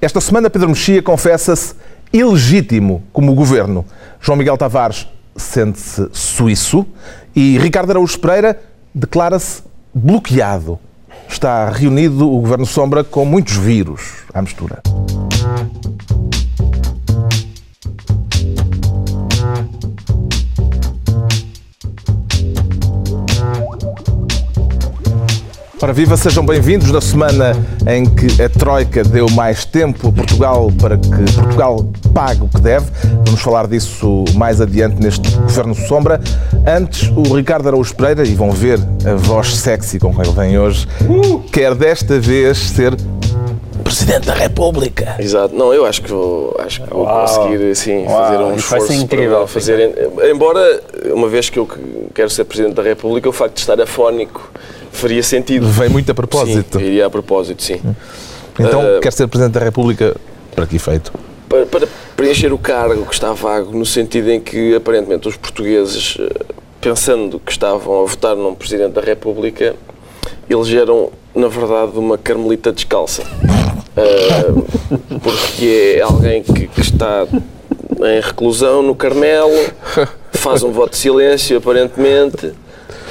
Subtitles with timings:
[0.00, 1.74] Esta semana, Pedro Mexia confessa-se
[2.12, 3.84] ilegítimo como governo.
[4.20, 6.86] João Miguel Tavares sente-se suíço
[7.34, 8.62] e Ricardo Araújo Pereira
[8.94, 9.60] declara-se
[9.92, 10.78] bloqueado.
[11.28, 14.80] Está reunido o governo Sombra com muitos vírus à mistura.
[25.80, 27.52] Ora, viva, sejam bem-vindos na semana
[27.86, 32.60] em que a Troika deu mais tempo a Portugal para que Portugal pague o que
[32.60, 32.86] deve.
[33.24, 36.20] Vamos falar disso mais adiante neste Governo Sombra.
[36.66, 40.58] Antes, o Ricardo Araújo Pereira, e vão ver a voz sexy com quem ele vem
[40.58, 40.84] hoje,
[41.52, 42.96] quer desta vez ser
[43.84, 45.14] Presidente da República.
[45.18, 45.54] Exato.
[45.54, 47.20] Não, eu acho que vou, acho que vou Uau.
[47.20, 50.10] conseguir assim, Uau, fazer um isso vai ser esforço incrível, para fazer.
[50.30, 50.82] Embora,
[51.14, 51.68] uma vez que eu
[52.12, 54.50] quero ser Presidente da República, o facto de estar afónico
[54.92, 55.66] faria sentido.
[55.68, 56.78] Vem muito a propósito.
[56.78, 57.80] Sim, iria a propósito, sim.
[58.58, 60.16] Então, Uh, quer ser Presidente da República
[60.54, 61.12] para que efeito?
[61.48, 66.16] Para, para preencher o cargo que está vago, no sentido em que aparentemente os portugueses,
[66.20, 66.28] eh,
[66.80, 69.74] pensando que estavam a votar num Presidente da República,
[70.50, 73.22] elegeram, na verdade, uma carmelita descalça.
[73.96, 74.52] Eh,
[75.22, 79.54] porque é alguém que, que está em reclusão no Carmelo,
[80.32, 82.52] faz um voto de silêncio, aparentemente,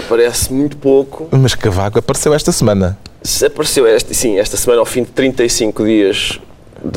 [0.07, 1.27] parece muito pouco.
[1.31, 2.97] Mas Cavaco apareceu esta semana.
[3.23, 6.39] Se apareceu esta, sim, esta semana, ao fim de 35 dias,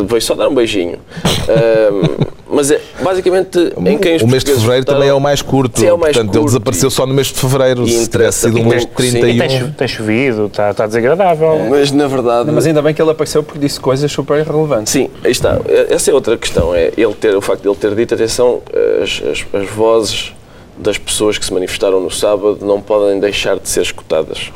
[0.06, 0.98] veio só dar um beijinho.
[1.50, 5.20] Ahm, mas é basicamente em quem os o mês de fevereiro votaram- também é o
[5.20, 5.84] mais curto.
[5.84, 7.84] É o mais Portanto, ele curto desapareceu e- só no mês de fevereiro.
[7.84, 9.20] e Se tivesse sido um mês de pouco, sim.
[9.20, 9.44] 31.
[9.44, 11.66] E tem, tem chovido, está, está desagradável.
[11.70, 12.50] Mas na verdade.
[12.52, 14.92] Mas ainda bem que ele apareceu porque disse coisas super irrelevantes.
[14.92, 15.60] Sim, aí está.
[15.88, 16.74] Essa é outra questão.
[16.74, 18.60] É ele ter, o facto de ele ter dito, atenção,
[19.02, 20.32] as, as, as vozes
[20.80, 24.50] das pessoas que se manifestaram no sábado não podem deixar de ser escutadas.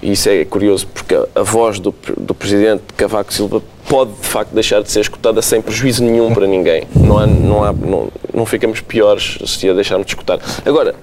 [0.00, 4.26] E isso é curioso, porque a, a voz do, do presidente Cavaco Silva pode, de
[4.26, 6.84] facto, deixar de ser escutada sem prejuízo nenhum para ninguém.
[6.94, 10.38] Não, há, não, há, não, não ficamos piores se a deixarmos de escutar.
[10.64, 10.94] Agora,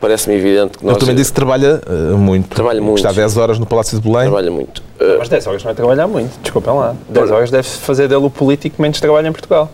[0.00, 0.92] parece-me evidente que nós...
[0.94, 2.48] Ele também disse que trabalha eh, muito.
[2.48, 2.98] Trabalha muito.
[2.98, 4.22] Está 10 horas no Palácio de Belém.
[4.28, 4.78] Trabalha muito.
[5.00, 6.94] Uh, Mas 10 horas não é trabalhar muito, desculpem lá.
[7.08, 9.68] 10 horas deve fazer dele o político que menos trabalha em Portugal.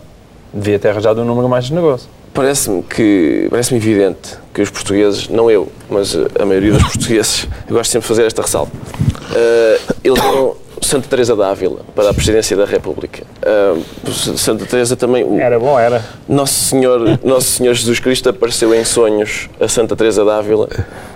[0.55, 2.09] Devia ter arranjado um número mais generoso.
[2.41, 7.47] Parece-me que parece-me evidente que os portugueses, não eu, mas uh, a maioria dos portugueses,
[7.69, 12.15] eu gosto sempre de fazer esta ressalva, uh, elegeram Santa Teresa da Ávila para a
[12.15, 13.25] presidência da República.
[13.43, 16.03] Uh, Santa Teresa também, Era bom, era.
[16.27, 20.67] Nosso Senhor, Nosso Senhor Jesus Cristo apareceu em sonhos a Santa Teresa da Ávila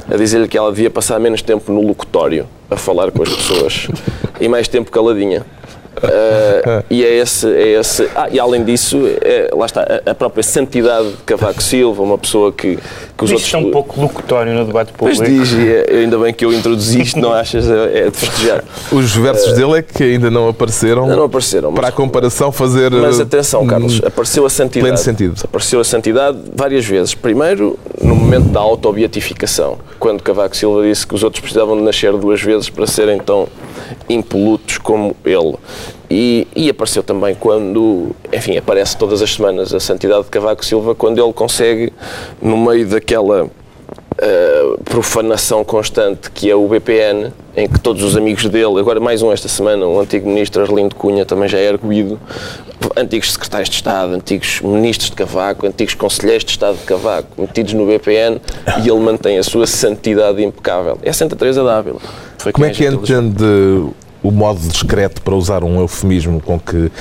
[0.06, 3.88] a dizer-lhe que ela devia passar menos tempo no locutório a falar com as pessoas
[4.38, 5.46] e mais tempo caladinha.
[6.02, 8.08] Uh, e é esse, é esse.
[8.14, 12.18] Ah, e além disso, é, lá está, a, a própria santidade de Cavaco Silva, uma
[12.18, 12.76] pessoa que,
[13.16, 13.54] que os Isto outros.
[13.54, 15.42] é um pouco locutório no debate Pois público.
[15.44, 17.68] diz, e é- ainda bem que eu introduzi isto, não achas?
[17.68, 18.64] É, é de festejar.
[18.92, 21.04] Os versos dele é que ainda não apareceram.
[21.04, 22.90] Ainda não apareceram, mas- Para a comparação fazer.
[22.90, 24.80] Mas eh, atenção, Carlos, apareceu a santidade.
[24.84, 25.34] pleno sentido.
[25.44, 27.14] Apareceu a santidade várias vezes.
[27.14, 32.12] Primeiro, no momento da autobeatificação, quando Cavaco Silva disse que os outros precisavam de nascer
[32.12, 33.46] duas vezes para serem tão
[34.08, 35.54] impolutos como ele.
[36.10, 40.94] E, e apareceu também quando, enfim, aparece todas as semanas a santidade de Cavaco Silva,
[40.94, 41.92] quando ele consegue,
[42.40, 43.50] no meio daquela
[44.14, 49.22] Uh, profanação constante que é o BPN, em que todos os amigos dele, agora mais
[49.22, 52.20] um esta semana, o antigo ministro Arlindo Cunha também já é arguído,
[52.96, 57.72] antigos secretários de Estado, antigos ministros de Cavaco, antigos conselheiros de Estado de Cavaco, metidos
[57.72, 58.40] no BPN
[58.84, 60.98] e ele mantém a sua santidade impecável.
[61.02, 62.00] É Santa Teresa d'Ávila.
[62.44, 63.42] Foi Como é que entende
[64.22, 66.92] o modo discreto, para usar um eufemismo, com que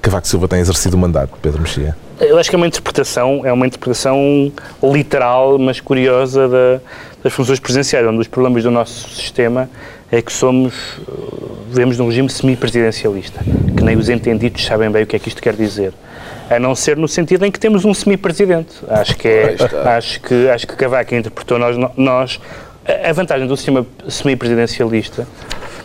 [0.00, 1.96] Cavaco Silva tem exercido o mandato, Pedro Mexia?
[2.20, 6.80] Eu acho que é uma interpretação, é uma interpretação literal, mas curiosa da-
[7.24, 8.06] das funções presidenciais.
[8.06, 9.68] Um dos problemas do nosso sistema
[10.12, 11.12] é que somos, eh,
[11.68, 13.40] vivemos num regime semipresidencialista,
[13.76, 15.92] que nem os entendidos sabem bem o que é que isto quer dizer.
[16.48, 18.74] A não ser no sentido em que temos um semipresidente.
[18.88, 19.56] Acho que é,
[19.96, 22.40] acho que acho que Cavaco interpretou nós, nós
[23.04, 25.26] a vantagem do sistema semipresidencialista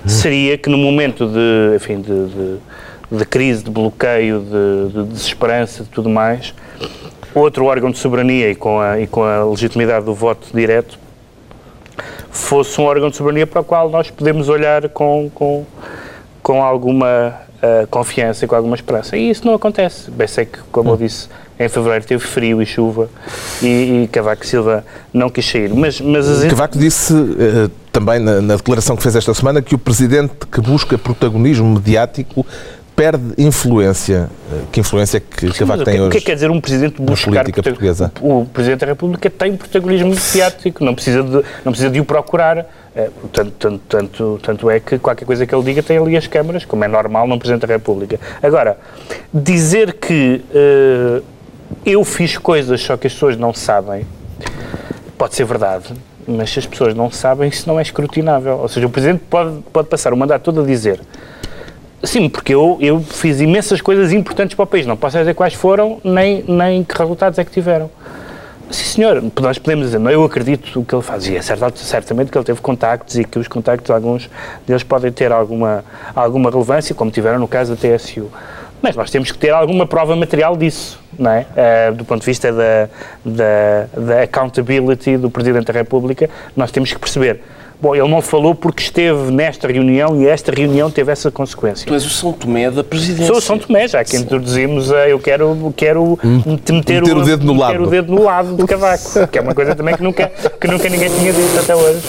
[0.05, 2.57] seria que no momento de, enfim, de, de-
[3.11, 6.53] de crise, de bloqueio, de, de desesperança, de tudo mais,
[7.35, 10.97] outro órgão de soberania e com a, e com a legitimidade do voto direto
[12.31, 15.65] fosse um órgão de soberania para o qual nós podemos olhar com, com,
[16.41, 19.15] com alguma ah, confiança e com alguma esperança.
[19.17, 20.11] E isso não acontece.
[20.11, 21.27] Bem sei que, como eu disse,
[21.59, 23.09] em fevereiro teve frio e chuva
[23.61, 25.73] e, e Cavaco Silva não quis sair.
[25.73, 29.73] Mas, mas as Cavaco disse eh, também na, na declaração que fez esta semana que
[29.73, 32.45] o presidente que busca protagonismo mediático
[32.95, 34.29] perde influência.
[34.71, 36.25] Que influência que Cavaco o tem que, o que hoje?
[36.25, 38.11] quer dizer um presidente buscar política portuguesa?
[38.21, 42.65] O, presidente da República tem protagonismo mediático, não precisa de, não precisa de o procurar.
[42.95, 46.27] É, tanto, tanto, tanto, tanto é que qualquer coisa que ele diga tem ali as
[46.27, 48.17] câmaras, como é normal num presidente da República.
[48.41, 48.77] Agora,
[49.33, 51.21] dizer que eh,
[51.85, 54.07] eu fiz coisas só que as pessoas não sabem,
[55.17, 55.93] pode ser verdade,
[56.25, 58.59] mas se as pessoas não sabem, isso não é escrutinável.
[58.59, 61.01] Ou seja, o Presidente pode, pode passar o mandato todo a dizer
[62.05, 64.85] Sim, porque eu, eu fiz imensas coisas importantes para o país.
[64.85, 67.89] Não posso dizer quais foram, nem, nem que resultados é que tiveram.
[68.69, 71.27] Sim, senhor, nós podemos dizer, não, eu acredito o que ele faz.
[71.27, 74.29] E é certamente que ele teve contactos e que os contactos, alguns
[74.65, 75.83] deles podem ter alguma,
[76.15, 78.29] alguma relevância, como tiveram no caso da TSU.
[78.81, 81.45] Mas nós temos que ter alguma prova material disso, não é?
[81.55, 82.89] Eh, do ponto de vista da,
[83.23, 87.41] da, da accountability do Presidente da República, nós temos que perceber.
[87.81, 91.85] Bom, ele não falou porque esteve nesta reunião e esta reunião teve essa consequência.
[91.85, 93.27] Tu és o São Tomé da presidência.
[93.27, 97.45] Sou o São Tomé, já que introduzimos a eu quero, quero meter, meter o dedo
[97.45, 97.83] no meter lado.
[97.83, 100.27] o dedo no lado do cavaco, que é uma coisa também que nunca,
[100.59, 102.01] que nunca ninguém tinha dito até hoje.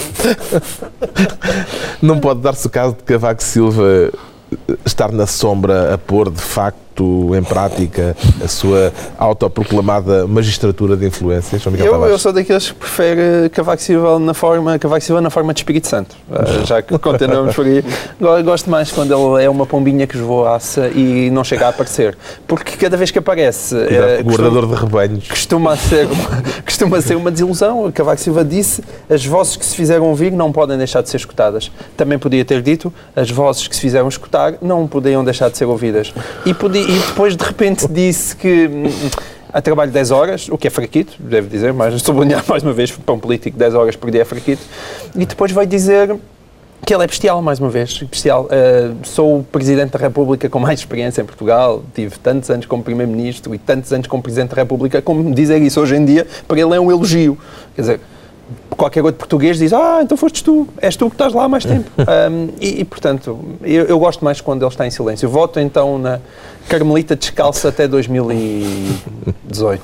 [2.01, 4.11] Não pode dar-se o caso de Cavaco Silva
[4.85, 11.63] estar na sombra a pôr de facto em prática a sua autoproclamada magistratura de influências?
[11.79, 15.61] Eu, eu sou daqueles que prefere Cavaco Silva na forma, Cavaco Silva na forma de
[15.61, 16.17] Espírito Santo.
[16.31, 17.85] Ah, já que continuamos por aí.
[18.21, 22.17] Go- Gosto mais quando ele é uma pombinha que esvoaça e não chega a aparecer.
[22.47, 23.75] Porque cada vez que aparece.
[23.75, 25.29] Cuidado, eh, guardador de rebanhos.
[25.29, 27.91] costuma ser, uma, costuma ser uma desilusão.
[27.93, 31.71] Cavaco Silva disse as vozes que se fizeram ouvir não podem deixar de ser escutadas.
[31.97, 35.65] Também podia ter dito as vozes que se fizeram escutar não podiam deixar de ser
[35.67, 36.13] ouvidas.
[36.45, 38.71] E, podia- e depois, de repente, disse que
[39.53, 42.91] a trabalho 10 horas, o que é fraquito, devo dizer, mas sublinhar mais uma vez,
[42.91, 44.63] para um político 10 horas por dia é fraquito.
[45.15, 46.17] E depois vai dizer
[46.85, 48.45] que ele é bestial, mais uma vez, bestial.
[48.45, 52.83] Uh, sou o Presidente da República com mais experiência em Portugal, tive tantos anos como
[52.83, 56.61] Primeiro-Ministro e tantos anos como Presidente da República, como dizer isso hoje em dia, para
[56.61, 57.37] ele é um elogio.
[57.75, 58.01] Quer dizer,
[58.71, 61.65] qualquer outro português diz, ah, então fostes tu, és tu que estás lá há mais
[61.65, 61.91] tempo.
[62.07, 65.29] Um, e, e, portanto, eu, eu gosto mais quando ele está em silêncio.
[65.29, 66.21] Voto então na
[66.69, 69.83] Carmelita descalça até 2018.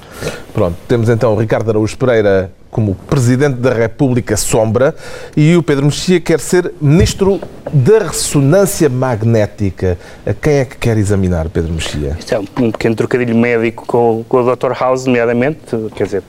[0.55, 4.95] Pronto, temos então o Ricardo Araújo Pereira como Presidente da República Sombra
[5.37, 7.39] e o Pedro Mexia quer ser Ministro
[7.71, 9.99] da Ressonância Magnética.
[10.27, 12.17] A quem é que quer examinar, Pedro Mexia?
[12.19, 14.73] Isto é um, um pequeno trocadilho médico com, com o Dr.
[14.73, 15.59] House, nomeadamente,
[15.95, 16.23] quer dizer,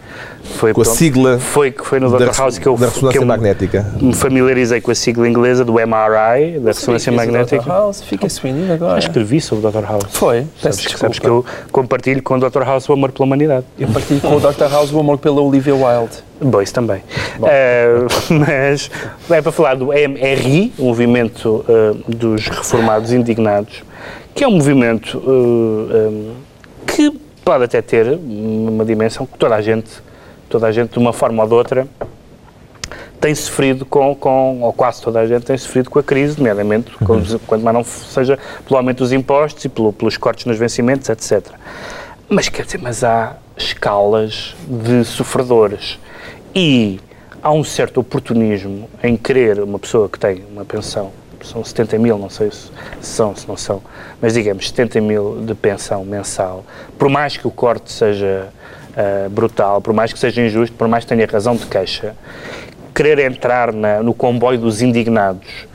[0.43, 2.37] foi, Com a pronto, sigla foi, foi no da Dr.
[2.37, 3.85] House que eu, da que ressonância eu magnética.
[4.01, 7.63] me familiarizei com a sigla inglesa do MRI, da ressonância magnética.
[7.65, 8.99] House, fica Já agora.
[8.99, 9.83] escrevi sobre o Dr.
[9.85, 10.03] House.
[10.09, 10.99] Foi, Sabes, peço que- desculpa.
[11.05, 12.63] sabes que eu compartilho com o Dr.
[12.63, 13.65] House o amor pela humanidade.
[13.79, 14.69] Eu partilho com o Dr.
[14.69, 16.17] House o amor pela Olivia Wilde.
[16.61, 17.01] Isso também.
[17.43, 17.95] Eh,
[18.29, 18.89] mas
[19.29, 23.83] é para falar do MRI, o movimento eh, dos reformados indignados,
[24.35, 26.31] que é um movimento eh, eh,
[26.87, 27.11] que
[27.45, 29.89] pode até ter uma dimensão que toda a gente,
[30.49, 31.87] toda a gente de uma forma ou de outra,
[33.21, 36.91] tem sofrido com, com, ou quase toda a gente tem sofrido com a crise, nomeadamente,
[37.07, 38.37] os- quanto mais não seja
[38.67, 41.41] pelo aumento dos impostos e pelo- pelos cortes nos vencimentos, etc.
[42.27, 45.97] Mas quer dizer, mas há escalas de sofredores
[46.55, 46.99] e
[47.41, 51.11] há um certo oportunismo em querer uma pessoa que tem uma pensão,
[51.43, 52.69] são 70 mil, não sei se
[53.01, 53.81] são, se não são,
[54.21, 56.63] mas digamos 70 mil de pensão mensal,
[56.97, 58.47] por mais que o corte seja
[58.95, 62.15] ah, brutal, por mais que seja injusto, por mais que tenha razão de queixa,
[62.95, 65.67] querer entrar na- no comboio dos indignados,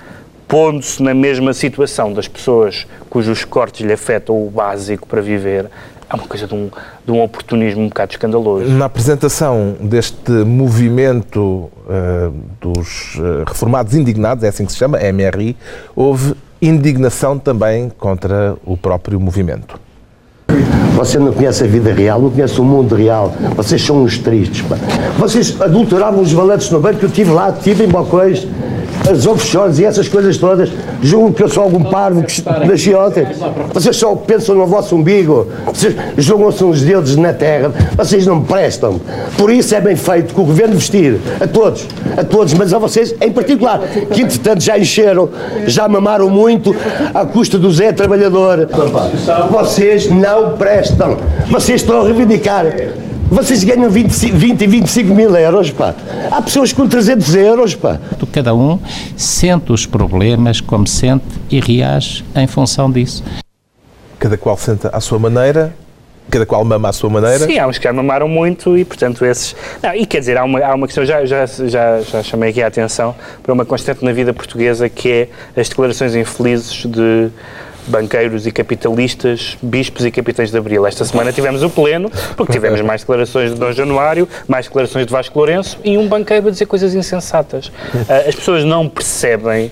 [0.47, 5.67] pondo-se na mesma situação das pessoas cujos cortes lhe afetam o básico para viver,
[6.11, 6.71] é uma coisa de um,
[7.05, 8.69] de um oportunismo um bocado escandaloso.
[8.71, 12.31] Na apresentação deste movimento eh,
[12.61, 15.57] dos eh, reformados indignados, é assim que se chama, MRI,
[15.95, 19.79] houve indignação também contra o próprio movimento.
[20.97, 23.33] Você não conhece a vida real, não conhece o mundo real.
[23.55, 24.77] Vocês são uns tristes, pá.
[25.17, 28.49] Vocês adulteravam os valantes no banco, eu estive lá, estive em Bocões,
[29.09, 30.71] as offshores e essas coisas todas.
[31.03, 33.27] Julgam que eu sou algum parvo que nasci ontem.
[33.73, 35.47] Vocês só pensam no vosso umbigo.
[35.67, 37.73] Vocês julgam-se uns deuses na terra.
[37.97, 39.01] Vocês não prestam.
[39.37, 41.87] Por isso é bem feito que o governo vestir a todos,
[42.17, 43.81] a todos, mas a vocês em particular,
[44.13, 45.29] que entretanto já encheram,
[45.67, 46.75] já mamaram muito
[47.15, 48.69] à custa do Zé Trabalhador.
[49.51, 51.17] Vocês não prestam.
[51.51, 52.65] Vocês estão a reivindicar.
[53.31, 55.95] Vocês ganham 20, 20 e 25 mil euros, pá.
[56.31, 58.01] Há pessoas com 300 euros, pá.
[58.33, 58.79] Cada um
[59.19, 63.23] sente os problemas como sente e reage em função disso.
[64.19, 65.75] Cada qual senta à sua maneira,
[66.31, 67.47] cada qual mama à sua maneira.
[67.47, 69.55] Sim, há uns que já mamaram muito e, portanto, esses...
[69.83, 72.63] Não, e quer dizer, há uma, há uma questão, já, já, já, já chamei aqui
[72.63, 75.29] a atenção para uma constante na vida portuguesa que é
[75.61, 77.29] as declarações infelizes de
[77.89, 80.87] banqueiros e capitalistas, bispos e capitães de Abril.
[80.87, 85.13] Esta semana tivemos o pleno, porque tivemos mais declarações de Dom Januário, mais declarações de
[85.13, 87.67] Vasco Lourenço e um banqueiro a dizer coisas insensatas.
[87.67, 89.71] Uh, as pessoas não percebem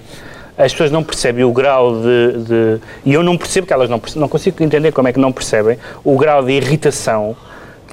[0.58, 4.00] as pessoas não percebem o grau de, de, e eu não percebo que elas não
[4.16, 7.36] não consigo entender como é que não percebem o grau de irritação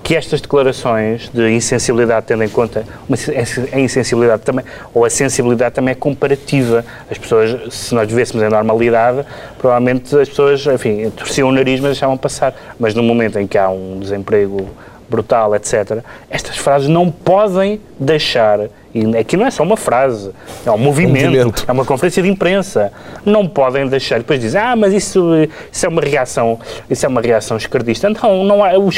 [0.03, 3.17] que estas declarações de insensibilidade, tendo em conta uma,
[3.71, 6.85] a insensibilidade também, ou a sensibilidade também é comparativa.
[7.09, 9.25] As pessoas, se nós vivêssemos em normalidade,
[9.57, 12.53] provavelmente as pessoas, enfim, torciam o nariz, mas deixavam passar.
[12.77, 14.67] Mas no momento em que há um desemprego
[15.09, 18.59] brutal, etc., estas frases não podem deixar
[18.93, 20.29] e aqui não é só uma frase,
[20.65, 22.91] é um movimento, um movimento, é uma conferência de imprensa.
[23.25, 25.31] Não podem deixar, depois dizer, ah, mas isso,
[25.71, 28.07] isso é uma reação, isso é uma reação esquerdista.
[28.09, 28.89] Não, não há, o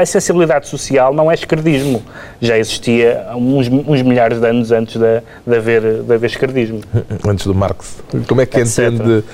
[0.00, 2.02] a sensibilidade social não é esquerdismo.
[2.40, 6.80] Já existia uns, uns milhares de anos antes de, de, haver, de haver esquerdismo.
[7.26, 8.02] Antes do Marx.
[8.26, 8.78] Como é que Etc.
[8.78, 9.24] entende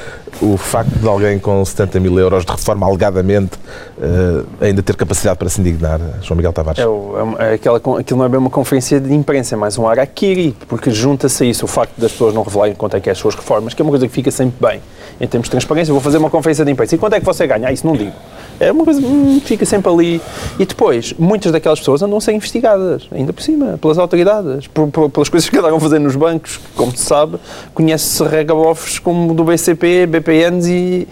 [0.40, 3.59] o facto de alguém com 70 mil euros de reforma alegadamente
[4.00, 6.80] uh, ainda ter capacidade para se indignar, João Miguel Tavares?
[6.80, 10.00] É, é aquela, aquilo não é bem uma conferência de imprensa, é mais um ar
[10.00, 13.12] harakiri, porque junta-se a isso o facto das pessoas não revelarem quanto é que é
[13.12, 14.80] as suas reformas, que é uma coisa que fica sempre bem
[15.21, 15.92] em termos de transparência.
[15.92, 16.95] Vou fazer uma conferência de imprensa.
[16.95, 17.69] E quanto é que você ganha?
[17.69, 18.12] Ah, isso não digo.
[18.59, 20.23] É uma coisa que hum, fica sempre ali.
[20.59, 24.88] E depois, muitas daquelas pessoas andam a ser investigadas, ainda por cima, pelas autoridades, por,
[24.88, 27.38] por, pelas coisas que andaram a fazer nos bancos, como se sabe,
[27.75, 31.09] conhece-se regabofes como do BCP, BPNs e.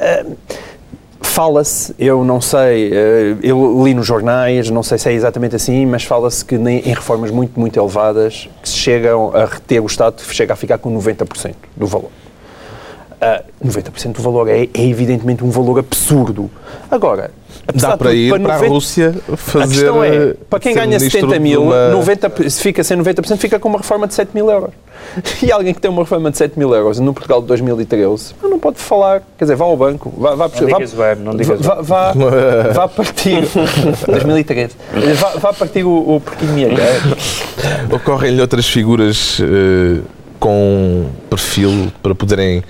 [0.00, 0.36] Uh,
[1.38, 5.86] Fala-se, eu não sei, eh, eu li nos jornais, não sei se é exatamente assim,
[5.86, 10.54] mas fala-se que em reformas muito, muito elevadas que chegam a reter o Estado, chega
[10.54, 12.10] a ficar com 90% do valor.
[13.22, 16.50] Uh, 90% do valor é, é, evidentemente um valor absurdo.
[16.90, 17.30] Agora,
[17.74, 19.64] dá para ir para, 90, para a Rússia fazer.
[19.64, 21.88] A questão é, para quem ganha 70 mil, uma...
[21.90, 24.70] 90, se fica sem 90%, fica com uma reforma de 7 mil euros.
[25.42, 28.58] E alguém que tem uma reforma de 7 mil euros no Portugal de 2013 não
[28.58, 31.80] pode falar, quer dizer, vá ao banco, vá, vá, não digas vá, não digas vá,
[31.80, 32.12] vá,
[32.74, 33.42] vá partir
[34.06, 34.74] 2013,
[35.14, 36.70] vá, vá partir o, o porquinho
[37.92, 40.02] Ocorrem-lhe outras figuras uh,
[40.38, 42.62] com perfil para poderem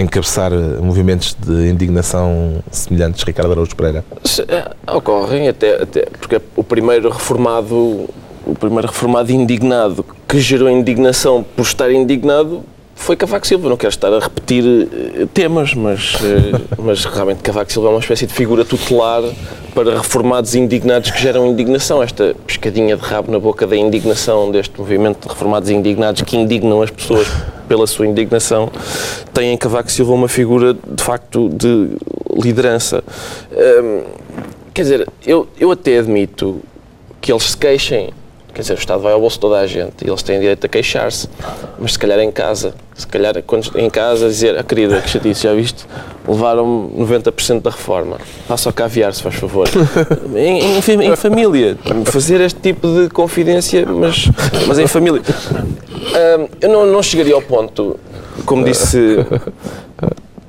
[0.00, 4.04] encabeçar eh, movimentos de indignação semelhantes, Ricardo Araújo Pereira?
[4.48, 8.08] Eh, ocorrem, até, até porque o primeiro reformado,
[8.46, 12.62] o primeiro reformado indignado que gerou indignação por estar indignado
[12.98, 13.68] foi Cavaco Silva.
[13.68, 16.16] Não quero estar a repetir eh, temas, mas,
[16.78, 19.22] mas realmente Cavaco Silva é uma espécie de figura tutelar
[19.74, 22.02] para reformados indignados que geram indignação.
[22.02, 26.82] Esta pescadinha de rabo na boca da indignação deste movimento de reformados indignados que indignam
[26.82, 27.26] as pessoas
[27.68, 28.70] pela sua indignação,
[29.32, 31.90] tem em Cavaco Silva uma figura de facto de
[32.34, 33.04] liderança.
[33.52, 34.04] Hum,
[34.72, 36.60] quer dizer, eu, eu até admito
[37.20, 38.10] que eles se queixem
[38.58, 40.64] Quer dizer, o Estado vai ao bolso de toda a gente e eles têm direito
[40.66, 41.28] a queixar-se,
[41.78, 45.16] mas se calhar em casa, se calhar quando, em casa dizer, a ah, querida, que
[45.20, 45.86] disse, já viste,
[46.26, 49.68] levaram 90% da reforma, faça o caviar, se faz favor.
[50.34, 54.28] em, em, em, família, fazer este tipo de confidência, mas,
[54.66, 55.22] mas em família.
[56.60, 57.96] eu não, não chegaria ao ponto,
[58.44, 59.24] como disse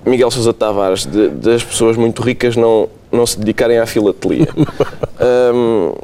[0.03, 4.47] Miguel Sousa Tavares, de, das pessoas muito ricas não, não se dedicarem à filatelia.
[5.21, 5.95] Um,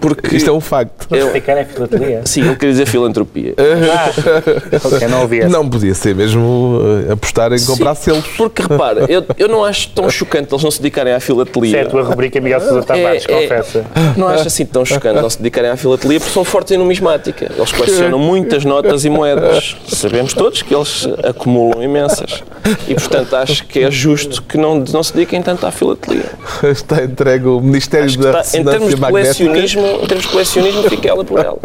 [0.00, 1.14] porque Isto é um facto.
[1.14, 2.22] Eu, é filatelia?
[2.24, 3.54] Sim, ele queria dizer filantropia.
[3.92, 8.24] Ah, não ouvi Não podia ser mesmo eh, apostar em Sim, comprar selos.
[8.36, 11.70] Porque repara, eu, eu não acho tão chocante eles não se dedicarem à filatelia.
[11.70, 13.84] Certo, a rubrica Miguel Sousa Tavares, é, é, confessa.
[14.16, 17.50] Não acho assim tão chocante não se dedicarem à filatelia porque são fortes em numismática.
[17.54, 19.76] Eles colecionam muitas notas e moedas.
[19.88, 22.42] Sabemos todos que eles acumulam imensas.
[22.88, 26.26] E, portanto, acho que é justo que não, não se dediquem tanto à filatelia.
[26.62, 31.08] Está entregue o Ministério da está, Em termos de colecionismo, em termos de colecionismo, fica
[31.08, 31.58] ela por ela.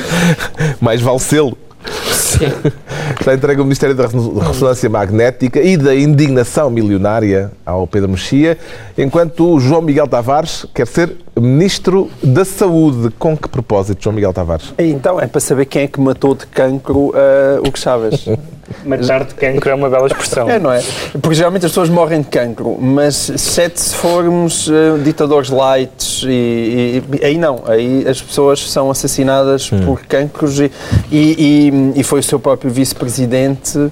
[0.80, 1.56] Mais vale selo.
[2.12, 2.46] Sim.
[3.18, 8.58] Está entregue o Ministério da Ressonância Magnética e da Indignação Milionária ao Pedro Mexia,
[8.96, 13.10] enquanto o João Miguel Tavares quer ser Ministro da Saúde.
[13.18, 14.72] Com que propósito, João Miguel Tavares?
[14.78, 17.12] Então, é para saber quem é que matou de cancro uh,
[17.66, 18.26] o que Chaves.
[18.84, 20.48] Matar de cancro é uma bela expressão.
[20.48, 20.82] É, não é?
[21.20, 27.02] Porque geralmente as pessoas morrem de cancro, mas exceto se formos uh, ditadores light e,
[27.20, 29.80] e, aí não, aí as pessoas são assassinadas hum.
[29.84, 30.70] por cancros e,
[31.10, 33.90] e, e foi o seu próprio vice-presidente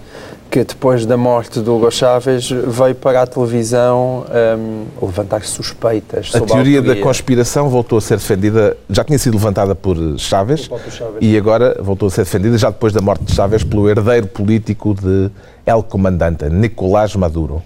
[0.50, 4.24] que depois da morte do Hugo Chávez veio para a televisão
[4.58, 9.74] um, levantar suspeitas a teoria da conspiração voltou a ser defendida, já tinha sido levantada
[9.74, 13.64] por Chávez, Chávez, e agora voltou a ser defendida, já depois da morte de Chávez,
[13.64, 15.30] pelo herdeiro político de
[15.66, 17.62] El Comandante, Nicolás Maduro.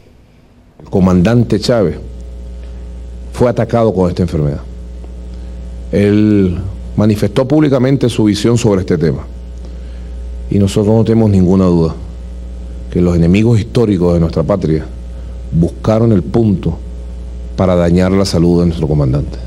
[0.84, 1.96] O comandante Chávez
[3.32, 4.62] foi atacado com esta enfermedade.
[5.92, 6.58] Ele
[6.96, 9.26] manifestou públicamente su visión sobre este tema.
[10.50, 11.94] Y nosotros no tenemos ninguna duda
[12.90, 14.84] que los enemigos históricos de nuestra patria
[15.52, 16.78] buscaron el punto
[17.56, 19.38] para dañar la salud de nuestro comandante.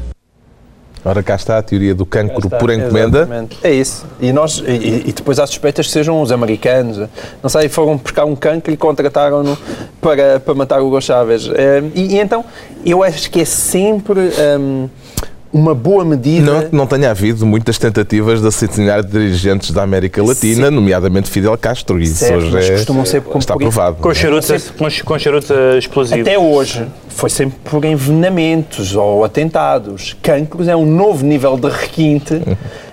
[1.05, 3.23] Ora, cá está a teoria do cancro Está, por encomenda.
[3.23, 3.57] exatamente.
[3.61, 4.05] É isso.
[4.21, 7.09] E, nós, e, e depois há suspeitas que sejam os americanos.
[7.41, 9.57] Não sei, foram buscar um cancro e contrataram-no
[9.99, 11.49] para, para matar o Hugo Chávez.
[11.53, 12.45] Eh, E, e então,
[12.85, 14.87] eu acho que é sempre hum,
[15.53, 16.69] uma boa medida.
[16.71, 21.99] Não, não tenha havido muitas tentativas de assassinar dirigentes da América Latina, nomeadamente Fidel Castro,
[21.99, 23.97] e isso Certo, hoje é, costumam ser com- está provado.
[23.97, 26.27] Com charutos, com, com eh, explosivos.
[26.27, 30.17] Até hoje foi sempre por envenenamentos ou atentados.
[30.23, 32.41] Cancros é um novo nível de requinte.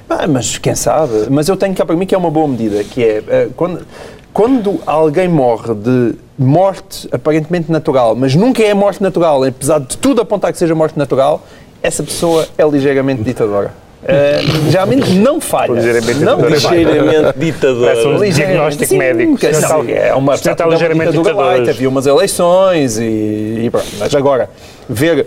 [0.09, 1.29] Ah, mas quem sabe?
[1.31, 3.87] Mas eu tenho cá para mim que é uma boa medida, que é eh, quando,
[4.35, 10.21] quando alguém morre de morte aparentemente natural, mas nunca é morte natural, apesar de tudo
[10.23, 11.47] apontar que seja morte natural,
[11.83, 13.73] essa pessoa é ligeiramente ditadora.
[14.03, 15.73] Eh, geralmente não falha.
[15.73, 16.55] Ligeiramente não ditadora.
[16.55, 17.87] Ligeiramente ditador.
[17.87, 19.39] Parece um diagnóstico Sim, médico.
[19.39, 19.93] Sim.
[19.93, 21.57] É uma está uma ligeiramente ditadura ditador.
[21.59, 23.89] light, havia umas eleições e, e pronto.
[23.99, 24.49] Mas agora,
[24.89, 25.27] ver,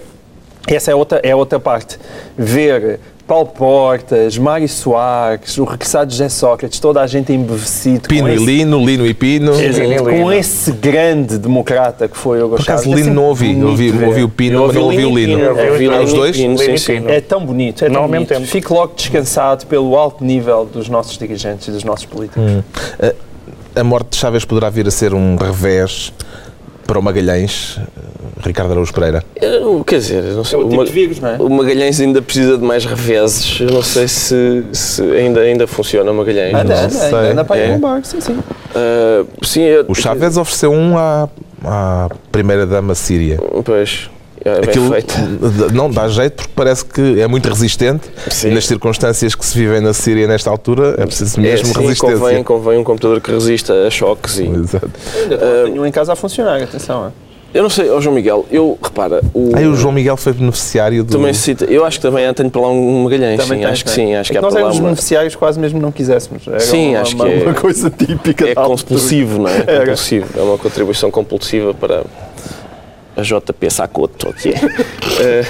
[0.68, 2.00] essa é outra, é outra parte,
[2.38, 8.30] ver Paulo Portas, Mário Soares, o regressado José Sócrates, toda a gente embevecido Pino com
[8.30, 9.54] e esse, Lino, Lino e Pino.
[10.04, 14.24] Com esse grande democrata que foi o Hugo Por acaso Lino não ouvi, ouvi, ouvi
[14.24, 15.40] o Pino, mas não ouvi o Lino.
[16.04, 16.36] Os dois?
[16.36, 17.04] Pino, sim, sim.
[17.08, 18.40] É tão bonito, é Não tão ao mesmo bonito.
[18.40, 18.52] tempo.
[18.52, 22.44] Fique logo descansado pelo alto nível dos nossos dirigentes e dos nossos políticos.
[23.76, 26.14] A morte de Chaves poderá vir a ser um revés
[26.86, 27.80] para o Magalhães,
[28.44, 29.24] Ricardo Araújo Pereira.
[29.42, 30.60] Eu, quer dizer, não sei.
[30.60, 31.38] É o tipo de vírus, não é?
[31.38, 33.60] O Magalhães ainda precisa de mais reveses.
[33.62, 36.54] Eu não sei se, se ainda, ainda funciona o Magalhães.
[36.54, 37.08] Anda, não anda, sei.
[37.08, 37.72] anda, anda para É.
[37.72, 38.38] um barco, sim, sim.
[38.76, 41.30] Ah, sim, eu, O Chaves ofereceu um à,
[41.64, 43.38] à primeira-dama síria.
[43.64, 44.10] Pois,
[44.46, 45.14] é Aquilo feito.
[45.74, 48.50] não dá jeito porque parece que é muito resistente Sim.
[48.50, 51.82] e nas circunstâncias que se vivem na Síria nesta altura é preciso É, mesmo sim,
[51.82, 52.18] resistência.
[52.18, 54.46] convém, convém um computador que resista a choques e...
[54.48, 54.90] Exato.
[55.66, 57.08] Tenho um em casa a funcionar, atenção.
[57.08, 57.24] é.
[57.54, 59.52] Eu não sei, ó João Miguel, eu, repara, o...
[59.56, 61.12] Aí o João Miguel foi beneficiário do.
[61.12, 63.90] Também cita, eu acho que também tenho para lá um Magalhães, sim, tens, acho que
[63.90, 63.96] não é?
[64.08, 64.84] sim, acho É que há nós éramos uma...
[64.86, 66.48] beneficiários quase mesmo não quiséssemos.
[66.48, 69.64] Era Sim, uma, acho uma, que é- uma coisa típica É compulsivo, não é?
[69.68, 69.80] Era.
[69.82, 72.04] Compulsivo, é uma contribuição compulsiva para
[73.16, 74.60] a JP Sacoto, o que é.
[75.20, 75.46] Eh,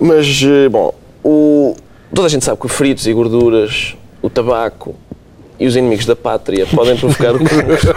[0.00, 1.76] mas, eh, bom, o,
[2.12, 4.96] toda a gente sabe que os fritos e gorduras, o tabaco
[5.58, 7.94] e os inimigos da pátria podem provocar o cancro.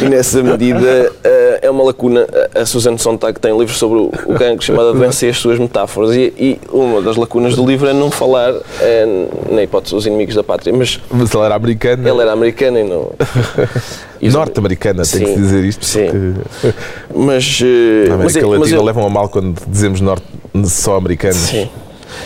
[0.00, 2.26] E nessa medida eh, é uma lacuna.
[2.54, 6.14] A Suzanne Sontag tem um livro sobre o, cancro chamado e as Suas Metáforas.
[6.16, 10.34] E, e uma das lacunas do livro é não falar, eh, na hipótese, dos inimigos
[10.34, 10.72] da pátria.
[10.72, 12.08] Mas Mas ele era americano.
[12.08, 13.12] ele era americano e não.
[14.22, 15.84] Norte-americana, tem que dizer isto.
[15.84, 16.06] sim.
[16.06, 16.74] Porque
[17.14, 17.60] Mas.
[17.62, 20.24] eh, na mas, América é- mas Latina eu, levam a mal quando dizemos norte,
[20.66, 21.36] só americanos.
[21.38, 21.68] Sim.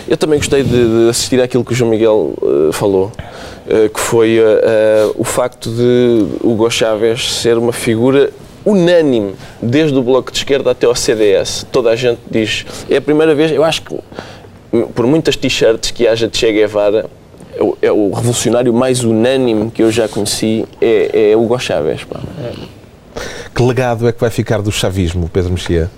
[0.09, 3.23] Eu também gostei de, de assistir àquilo que o João Miguel eh, falou, eh,
[3.93, 8.31] que foi eh, eh, o facto de Hugo Chávez ser uma figura
[8.65, 11.67] unânime, desde o Bloco de Esquerda até ao CDS.
[11.71, 12.65] Toda a gente diz.
[12.91, 13.95] É a primeira vez, eu acho que
[14.73, 17.07] hum, por muitas t-shirts que haja de Che Guevara,
[17.57, 22.05] é o- é o revolucionário mais unânime que eu já conheci é, é Hugo Chávez.
[22.05, 22.21] pá.
[23.55, 25.91] Que legado é que vai ficar do chavismo, Pedro Mexia?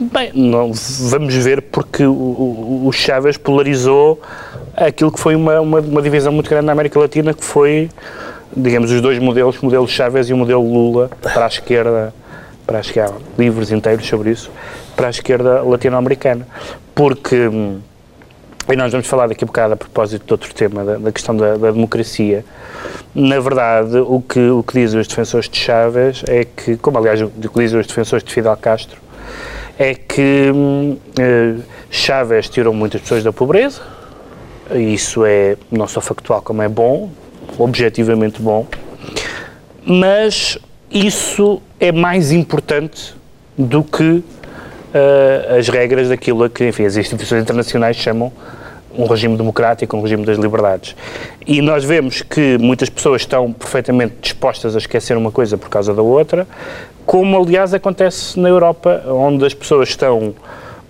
[0.00, 0.70] Bem, não,
[1.10, 4.20] vamos ver porque o, o, Chávez polarizou
[4.76, 7.90] aquilo que foi uma, uma, uma divisão muito grande na América Latina, que foi,
[8.56, 12.14] digamos, os dois modelos, o modelo Chávez e o modelo Lula, para a esquerda,
[12.64, 14.52] para a esquerda, livros inteiros sobre isso,
[14.94, 16.46] para a esquerda latino-americana.
[16.94, 17.80] Porque, hum,
[18.70, 21.36] e nós vamos falar daqui a bocado a propósito de outro tema, da, da questão
[21.36, 22.44] da, da democracia,
[23.12, 27.20] na verdade, o que, o que dizem os defensores de Chávez é que, como aliás
[27.20, 29.07] o que dizem os defensores de Fidel Castro,
[29.78, 30.52] é que
[31.18, 31.54] eh,
[31.90, 33.80] Chávez tirou muitas pessoas da pobreza,
[34.74, 37.10] isso é não só factual como é bom,
[37.58, 38.66] objetivamente bom,
[39.86, 40.58] mas
[40.90, 43.14] isso é mais importante
[43.56, 44.22] do que
[44.92, 48.32] eh, as regras daquilo a que enfim, as instituições internacionais chamam
[48.98, 50.96] um regime democrático, um regime das liberdades.
[51.46, 55.94] E nós vemos que muitas pessoas estão perfeitamente dispostas a esquecer uma coisa por causa
[55.94, 56.46] da outra,
[57.06, 60.34] como aliás acontece na Europa, onde as pessoas estão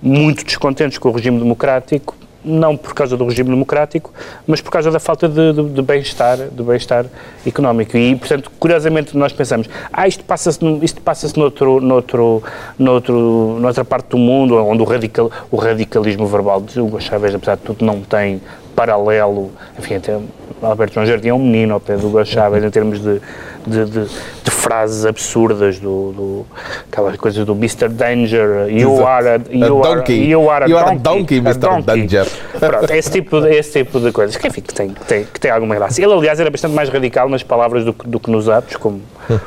[0.01, 4.13] muito descontentes com o regime democrático, não por causa do regime democrático,
[4.47, 7.05] mas por causa da falta de, de- de bem-estar, de bem-estar
[7.47, 7.97] económico.
[7.97, 12.43] E, portanto, curiosamente, nós pensamos, ah, isto passa-se isto passa-se noutro, noutro,
[12.79, 17.57] noutro, noutra parte do mundo, onde o, radical, o radicalismo verbal de Hugo Chávez, apesar
[17.57, 18.41] de tudo, não tem
[18.79, 20.17] paralelo, enfim, até
[20.63, 23.21] Alberto João Jardim é um menino ao pé do Hugo Chávez em termos de,
[23.67, 24.05] de, de-
[24.45, 26.47] de frases absurdas, do, do,
[26.91, 27.89] aquelas coisas do Mr.
[27.89, 30.31] Danger, you are a, you A are, donkey.
[30.31, 31.83] you are a You are a donkey, donkey, Mr.
[31.83, 32.27] Danger.
[32.61, 35.41] Pronto, esse tipo, de, esse tipo de coisas que, enfim, que, tem, que, tem, que
[35.41, 36.01] tem alguma graça.
[36.01, 39.01] Ele, aliás, era bastante mais radical nas palavras do, que- do que nos atos, como,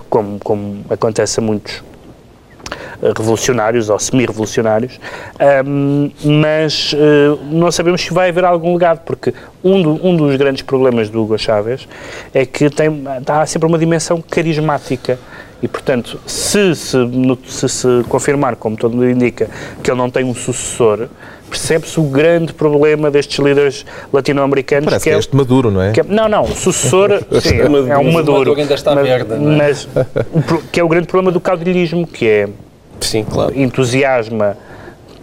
[0.10, 1.82] como, como acontece a muitos
[3.16, 5.00] revolucionários ou semi-revolucionários,
[5.66, 10.36] um, mas uh, não sabemos se vai haver algum legado, porque um, do, um dos
[10.36, 11.88] grandes problemas do Hugo Chávez
[12.34, 15.20] é que tem, há sempre uma dimensão carismática.
[15.62, 16.98] E, portanto, se se,
[17.48, 19.48] se se, confirmar, como todo mundo indica,
[19.84, 21.08] que ele não tem um sucessor,
[21.50, 24.86] percebe-se o grande problema destes líderes latino-americanos.
[24.86, 25.90] Parece que é, que é este Maduro, não é?
[25.92, 28.56] é não, não, o sucessor sim, é, é um Maduro.
[28.56, 29.58] ainda está mas, merda, não é?
[29.58, 29.88] mas
[30.72, 32.50] que é o grande problema do caudilhismo, que é
[33.00, 33.54] sim, claro.
[33.56, 34.58] entusiasma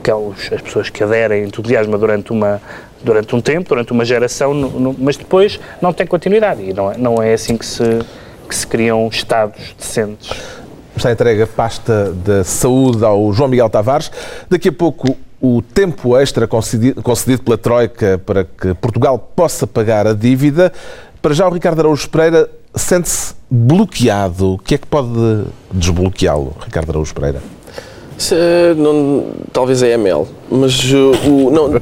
[0.02, 2.60] que é os, as pessoas que aderem entusiasma durante uma
[3.02, 6.90] durante um tempo, durante uma geração, no, no, mas depois não tem continuidade e não
[6.90, 8.00] é, não é assim que se
[8.48, 10.30] que se criam estados decentes.
[10.96, 14.10] Está entregue a pasta da saúde ao João Miguel Tavares.
[14.50, 17.02] Daqui a pouco o tempo extra concedido,
[17.44, 20.72] pela Troika para que Portugal possa pagar a dívida.
[21.22, 24.54] Para já o Ricardo Araújo Pereira sente-se bloqueado.
[24.54, 27.40] O que é que pode desbloqueá-lo, Ricardo Araújo Pereira?
[28.76, 31.80] Não, talvez é ML, mas uh, o, não,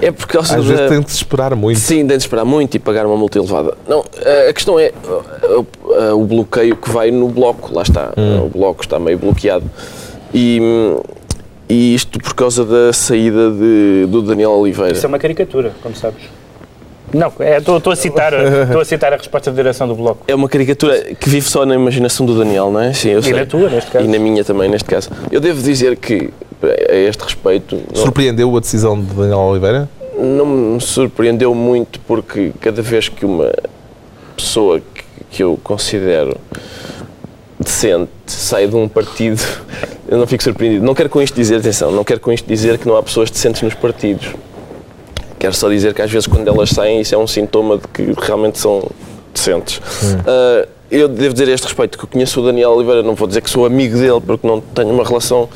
[0.00, 1.78] é por causa Às vezes tem de esperar muito.
[1.78, 3.76] Sim, tem de esperar muito e pagar uma multa elevada.
[3.86, 4.04] Não,
[4.48, 8.46] a questão é uh, uh, o bloqueio que vai no bloco, lá está, hum.
[8.46, 9.70] o bloco está meio bloqueado.
[10.32, 10.60] E,
[11.68, 14.92] e isto por causa da saída de, do Daniel Oliveira.
[14.92, 16.22] Isso é uma caricatura, como sabes.
[17.14, 18.32] Não, estou é, a, citar,
[18.66, 20.24] estou a citar a resposta da direção do Bloco.
[20.26, 22.92] É uma caricatura que vive só na imaginação do Daniel, não é?
[22.92, 23.32] Sim, eu e sei.
[23.32, 24.04] na tua, neste caso.
[24.04, 25.10] E na minha também, neste caso.
[25.30, 26.30] Eu devo dizer que,
[26.90, 27.80] a este respeito...
[27.94, 29.88] Surpreendeu a decisão de Daniel Oliveira?
[30.18, 33.52] Não me surpreendeu muito, porque cada vez que uma
[34.36, 36.36] pessoa que, que eu considero
[37.60, 39.40] decente sai de um partido,
[40.08, 40.84] eu não fico surpreendido.
[40.84, 43.30] Não quero com isto dizer, atenção, não quero com isto dizer que não há pessoas
[43.30, 44.34] decentes nos partidos
[45.44, 48.14] Quero só dizer que às vezes quando elas saem isso é um sintoma de que
[48.18, 48.90] realmente são
[49.30, 49.76] decentes.
[49.76, 53.26] Uh, eu devo dizer a este respeito que eu conheço o Daniel Oliveira, não vou
[53.26, 55.48] dizer que sou amigo dele, porque não tenho uma relação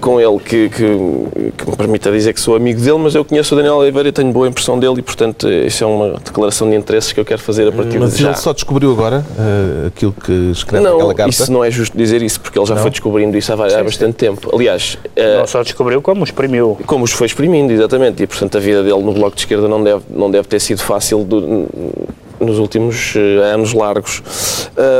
[0.00, 3.54] com ele que, que, que, me permita dizer que sou amigo dele, mas eu conheço
[3.54, 6.76] o Daniel Oliveira e tenho boa impressão dele e, portanto, isso é uma declaração de
[6.76, 8.28] interesses que eu quero fazer a partir mas de já.
[8.28, 11.30] Mas ele só descobriu agora uh, aquilo que escreve não, naquela carta?
[11.30, 12.82] isso não é justo dizer isso, porque ele já não.
[12.82, 14.54] foi descobrindo isso há, há bastante tempo.
[14.54, 14.98] Aliás...
[15.16, 16.78] Uh, não só descobriu, como exprimiu.
[16.86, 19.82] Como os foi exprimindo, exatamente, e, portanto, a vida dele no Bloco de Esquerda não
[19.82, 21.66] deve, não deve ter sido fácil do,
[22.40, 24.22] nos últimos uh, anos largos.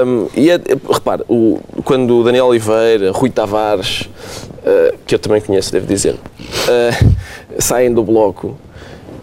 [0.06, 5.40] Um, e é, repare, o, quando o Daniel Oliveira, Rui Tavares, uh, que eu também
[5.40, 7.14] conheço, devo dizer, uh,
[7.58, 8.56] saem do bloco,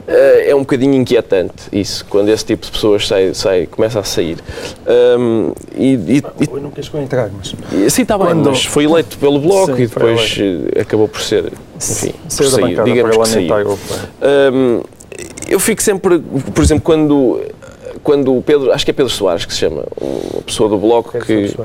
[0.08, 4.38] é um bocadinho inquietante isso, quando esse tipo de pessoas sai, sai, começa a sair.
[5.18, 7.56] Um, e, e, e, não queres que eu entregue, mas...
[7.92, 8.52] Sim, está bem, quando...
[8.52, 10.38] mas foi eleito pelo Bloco Sim, e depois
[10.80, 13.80] acabou por ser, enfim, por sair, digamos que saiu.
[14.22, 14.84] Um,
[15.48, 17.42] eu fico sempre, por exemplo, quando
[18.06, 21.12] quando o Pedro, acho que é Pedro Soares que se chama, uma pessoa do Bloco
[21.12, 21.56] Pedro que,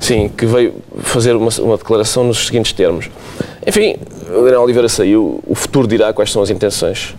[0.00, 3.10] sim, que veio fazer uma, uma declaração nos seguintes termos.
[3.66, 3.96] Enfim,
[4.30, 7.14] o Daniel Oliveira saiu, o futuro dirá quais são as intenções.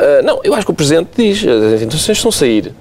[0.00, 2.72] Uh, não, eu acho que o Presidente diz, as intenções são sair.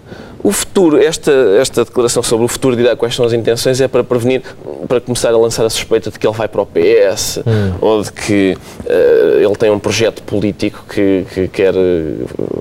[0.43, 4.03] O futuro, esta, esta declaração sobre o futuro dirá quais são as intenções é para
[4.03, 4.41] prevenir,
[4.87, 7.73] para começar a lançar a suspeita de que ele vai para o PS hum.
[7.81, 12.13] ou de que uh, ele tem um projeto político que, que, quer eh,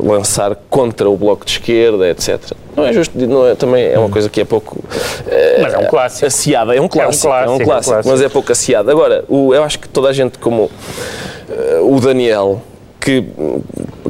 [0.02, 2.52] lançar contra o Bloco de Esquerda, etc.
[2.74, 4.10] Não é justo, não é, também é uma hum.
[4.10, 4.78] coisa que é pouco.
[4.78, 6.26] Uh, mas é um clássico.
[6.26, 8.08] Aciada, é um clássico, é um clássico, é um clássico, é um clássico.
[8.08, 8.90] mas é pouco aciada.
[8.90, 12.62] Agora, o, eu acho que toda a gente, como uh, o Daniel,
[13.06, 13.24] que,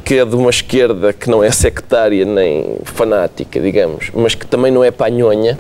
[0.02, 4.72] que é de uma esquerda que não é sectária nem fanática, digamos, mas que também
[4.72, 5.58] não é panhonha,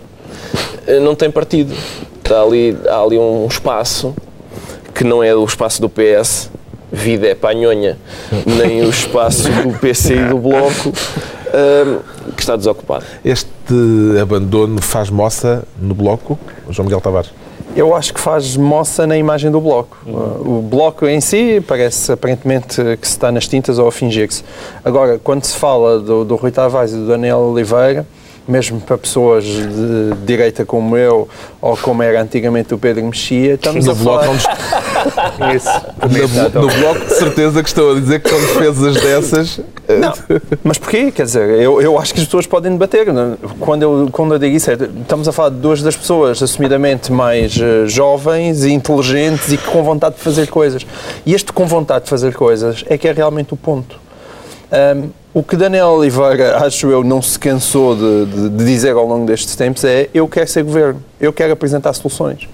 [0.86, 1.74] eh, não tem partido.
[2.16, 4.16] Está ali, há ali um espaço
[4.94, 6.50] que não é o espaço do PS,
[6.90, 7.98] vida é panhonha,
[8.46, 13.04] nem o espaço do PC e do Bloco, um, que está desocupado.
[13.22, 13.50] Este
[14.20, 16.38] abandono faz moça no Bloco,
[16.70, 17.30] João Miguel Tavares?
[17.76, 19.98] Eu acho que faz moça na imagem do bloco.
[20.06, 20.58] Uhum.
[20.58, 24.42] O bloco em si parece aparentemente que se está nas tintas ou a fingir-se.
[24.84, 28.06] Agora, quando se fala do, do Rui Tavares e do Daniel Oliveira,
[28.48, 31.28] mesmo para pessoas de direita como eu,
[31.60, 34.86] ou como era antigamente o Pedro Mexia, estamos no a bloco falar...
[35.54, 35.68] Isso.
[36.02, 39.60] No, no, bloco, de certeza que estou a dizer que são defesas dessas...
[39.88, 40.12] Eh, não,
[40.64, 41.12] mas porquê?
[41.12, 43.08] Quer dizer, eu, eu acho que as pessoas podem debater.
[43.08, 43.12] É?
[43.60, 47.12] Quando eu, quando eu digo isso, é, estamos a falar de duas das pessoas assumidamente
[47.12, 50.84] mais uh, jovens e inteligentes e com vontade de fazer coisas.
[51.24, 54.05] E este com vontade de fazer coisas é que é realmente o ponto.
[54.72, 59.06] Um, o que Daniel Oliveira, acho eu, não se cansou de, de, de, dizer ao
[59.06, 62.48] longo destes tempos é eu quero ser governo, eu quero apresentar soluções.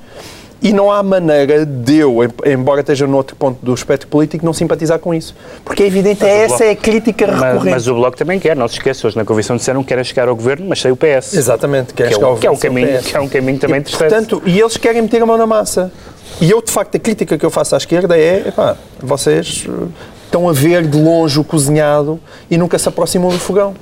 [0.65, 4.45] E não há maneira de eu, em- embora esteja no outro ponto do espectro político,
[4.47, 5.35] não simpatizar com isso.
[5.65, 7.71] Porque é evidente, é essa é a crítica Mas, recorrente.
[7.71, 10.29] mas o Bloco também quer, não se esqueça, hoje na Convenção disseram que querem chegar
[10.29, 11.35] ao Governo, mas sem o PS.
[11.35, 13.07] Exatamente, quer Que é, chegar o- ao que, é um caminho, PS.
[13.07, 14.09] que é um caminho também E, interessante.
[14.09, 15.91] portanto, e eles querem meter a mão na massa.
[16.41, 19.67] E eu, de facto, a crítica que eu faço à esquerda é, epá, vocês
[20.33, 22.19] estão a ver de longe o cozinhado
[22.51, 23.75] e nunca se aproximam do fogão.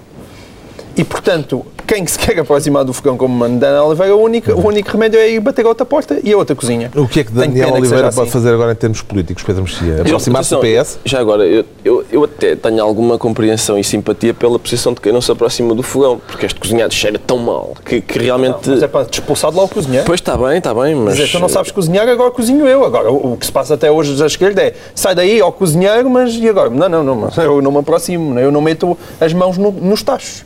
[1.01, 4.91] E, portanto, quem se quer aproximar do fogão como Mandana Oliveira, o único, o único
[4.91, 6.91] remédio é ir bater a outra porta e a outra cozinha.
[6.95, 8.39] O que é que Daniel pena que Oliveira seja pode assim.
[8.39, 10.03] fazer agora em termos políticos, Pedro Mexia?
[10.03, 10.99] Aproximar-se do PS?
[11.07, 15.11] Já agora, eu, eu, eu até tenho alguma compreensão e simpatia pela posição de quem
[15.11, 18.69] não se aproxima do fogão, porque este cozinhado cheira tão mal que, que realmente.
[18.69, 20.05] Mas é para expulsar de lá o cozinheiro.
[20.05, 21.19] Pois está bem, está bem, mas.
[21.19, 22.85] Mas tu não sabes cozinhar, agora cozinho eu.
[22.85, 26.11] Agora, o o que se passa até hoje da esquerda é sai daí ao cozinheiro,
[26.11, 26.69] mas e agora?
[26.69, 30.45] Não, não, não, eu não me aproximo, eu não meto as mãos no- nos tachos.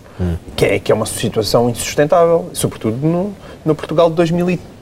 [0.57, 4.74] Que, é, que é uma situação insustentável, sobretudo no, no Portugal de 2013.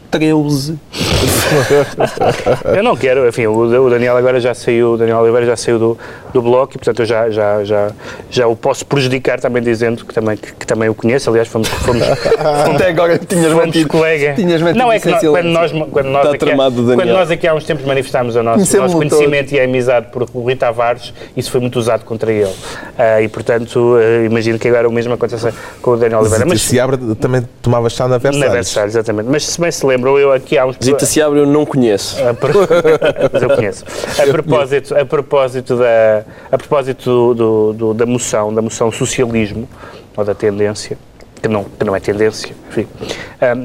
[2.76, 5.78] Eu não quero, enfim, o, o Daniel agora já saiu, o Daniel Oliveira já saiu
[5.78, 5.98] do,
[6.32, 7.90] do bloco e, portanto, eu já, já, já,
[8.30, 11.30] já o posso prejudicar também dizendo que também, que, que também o conheço.
[11.30, 12.02] Aliás, fomos, fomos,
[12.72, 14.34] Até agora tinhas fomos mantido, colega.
[14.34, 17.46] tinhas mantido Não, é que nós, quando nós, quando, nós Está aqui, quando nós aqui
[17.46, 20.56] há uns tempos manifestámos o nosso, o Conhecemos-lo nosso conhecimento e a amizade por Rui
[20.56, 22.52] Tavares, isso foi muito usado contra ele.
[22.98, 26.46] Ah, e, portanto, ah, imagino que agora o mesmo aconteça com o Daniel Oliveira.
[26.46, 28.52] Mas, Seabra também tomava chá na na Versalhes.
[28.52, 29.28] Versalhes, exatamente.
[29.28, 30.76] Mas se bem se lembram, eu aqui há uns...
[30.82, 32.16] Zita Seabra eu não conheço.
[33.32, 33.84] Mas eu conheço.
[34.20, 39.68] A propósito, a propósito, da, a propósito do, do- da moção, da moção socialismo,
[40.16, 40.98] ou da tendência,
[41.40, 42.86] que não, que não é tendência, enfim,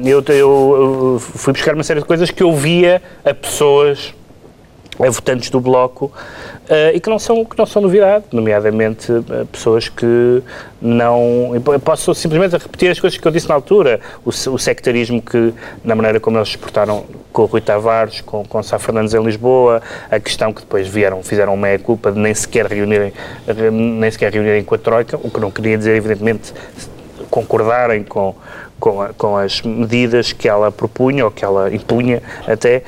[0.06, 0.24] eu,
[1.14, 4.14] eu fui buscar uma série de coisas que eu via a pessoas
[5.00, 6.10] a votantes do Bloco
[6.68, 10.42] eh, e que não são que não são novidade, nomeadamente eh, pessoas que
[10.80, 15.20] não eu posso simplesmente repetir as coisas que eu disse na altura, o, o sectarismo
[15.20, 15.52] que
[15.84, 19.22] na maneira como eles se portaram com o Rui Tavares, com, com Sá Fernandes em
[19.22, 23.12] Lisboa, a questão que depois vieram fizeram meia culpa de nem sequer reunirem
[23.46, 26.52] re- nem sequer reunirem com a troika, o que não queria dizer evidentemente
[27.30, 28.34] concordarem com,
[28.78, 32.82] com, a- com as medidas que ela propunha, ou que ela impunha até,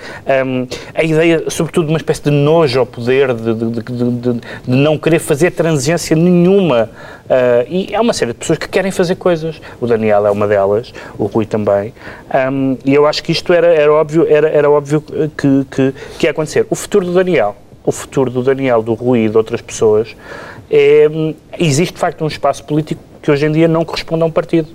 [0.46, 4.40] hum, a ideia, sobretudo, de uma espécie de nojo ao poder, de, de- de- de-
[4.66, 6.90] não querer fazer transigência nenhuma.
[7.28, 9.60] Ah, e há uma série de pessoas que querem fazer coisas.
[9.80, 11.92] O Daniel é uma delas, o Rui também.
[12.52, 16.26] Hum, e eu acho que isto era, era óbvio, era, era óbvio que, que, que
[16.26, 16.66] ia acontecer.
[16.70, 20.14] O futuro do Daniel, o futuro do Daniel, do Rui e de outras pessoas,
[20.70, 24.26] é, hum, existe de facto um espaço político que hoje em dia não corresponde a
[24.26, 24.68] um partido,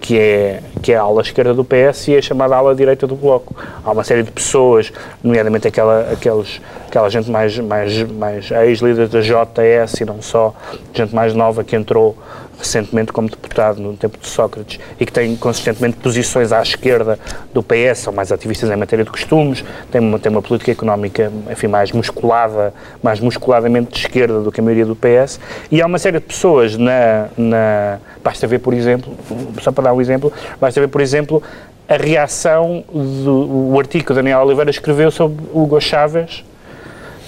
[0.00, 3.14] que é, que é a ala esquerda do PS e a chamada ala direita do
[3.14, 3.54] Bloco.
[3.84, 6.60] Há uma série de pessoas, nomeadamente aquela, aqueles,
[6.90, 10.52] aquela gente mais, mais, mais ex-líderes da JS e não só,
[10.92, 12.18] gente mais nova que entrou
[12.58, 17.18] recentemente como deputado no tempo de Sócrates e que tem consistentemente posições à esquerda
[17.54, 21.68] do PS, são mais ativistas em matéria de costumes, tem uma, uma política económica, enfim,
[21.68, 25.98] mais musculada, mais musculadamente de esquerda do que a maioria do PS, e há uma
[25.98, 29.16] série de pessoas na, na basta ver, por exemplo,
[29.62, 31.42] só para dar um exemplo, basta ver, por exemplo,
[31.88, 36.44] a reação do o artigo que Daniel Oliveira escreveu sobre Hugo Chávez,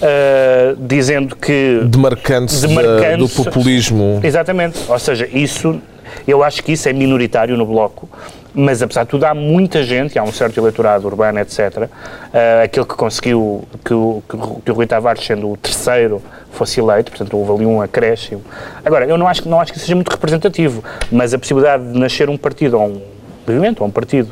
[0.03, 4.19] ah, dizendo que Demarcando-se da- do Demarcando-se- populismo.
[4.23, 4.79] Exatamente.
[4.87, 5.79] Ou seja, isso,
[6.27, 8.09] eu acho que isso é minoritário no Bloco,
[8.53, 11.87] mas apesar de tudo há muita gente, há um certo eleitorado urbano, etc.,
[12.33, 14.35] ah, aquele que conseguiu que o, que,
[14.71, 18.41] o- Rui Tavares, sendo o terceiro, fosse eleito, portanto houve ali um acréscimo.
[18.85, 21.97] Agora, eu não acho, não acho que isso seja muito representativo, mas a possibilidade de
[21.97, 23.01] nascer um partido, ou um
[23.47, 24.31] movimento, ou um partido,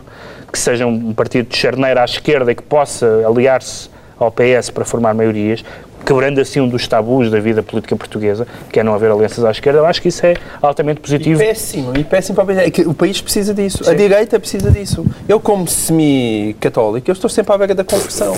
[0.51, 3.89] que seja um partido de charneira à esquerda e que possa aliar-se
[4.23, 5.63] ao PS para formar maiorias,
[6.05, 9.51] quebrando assim um dos tabus da vida política portuguesa, que é não haver alianças à
[9.51, 11.39] esquerda, eu acho que isso é altamente E positivo.
[11.39, 12.59] péssimo, e péssimo para o país.
[12.59, 15.05] É que o país precisa disso, a direita precisa disso.
[15.27, 18.33] Eu, como semi-católico, eu estou sempre à beira da conversão.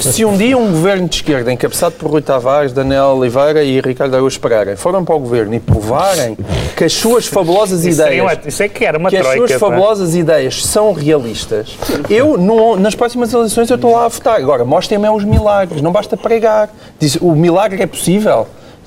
[0.00, 4.14] Se um dia um governo de esquerda, encabeçado por Rui Tavares, Daniel Oliveira e Ricardo
[4.14, 6.36] Araújo Pereira, forem para o governo e provarem
[6.76, 9.22] que as suas fabulosas Isso, seria ideias uma- isso é que era uma que as
[9.22, 9.46] troika.
[9.48, 9.66] suas pá.
[9.68, 11.76] fabulosas ideias são realistas,
[12.08, 14.36] eu, no- nas próximas eleições, eu estou lá a votar.
[14.40, 16.70] Agora, mostrem-me é os milagres, não basta pregar.
[17.00, 18.46] Diz, o milagre é possível?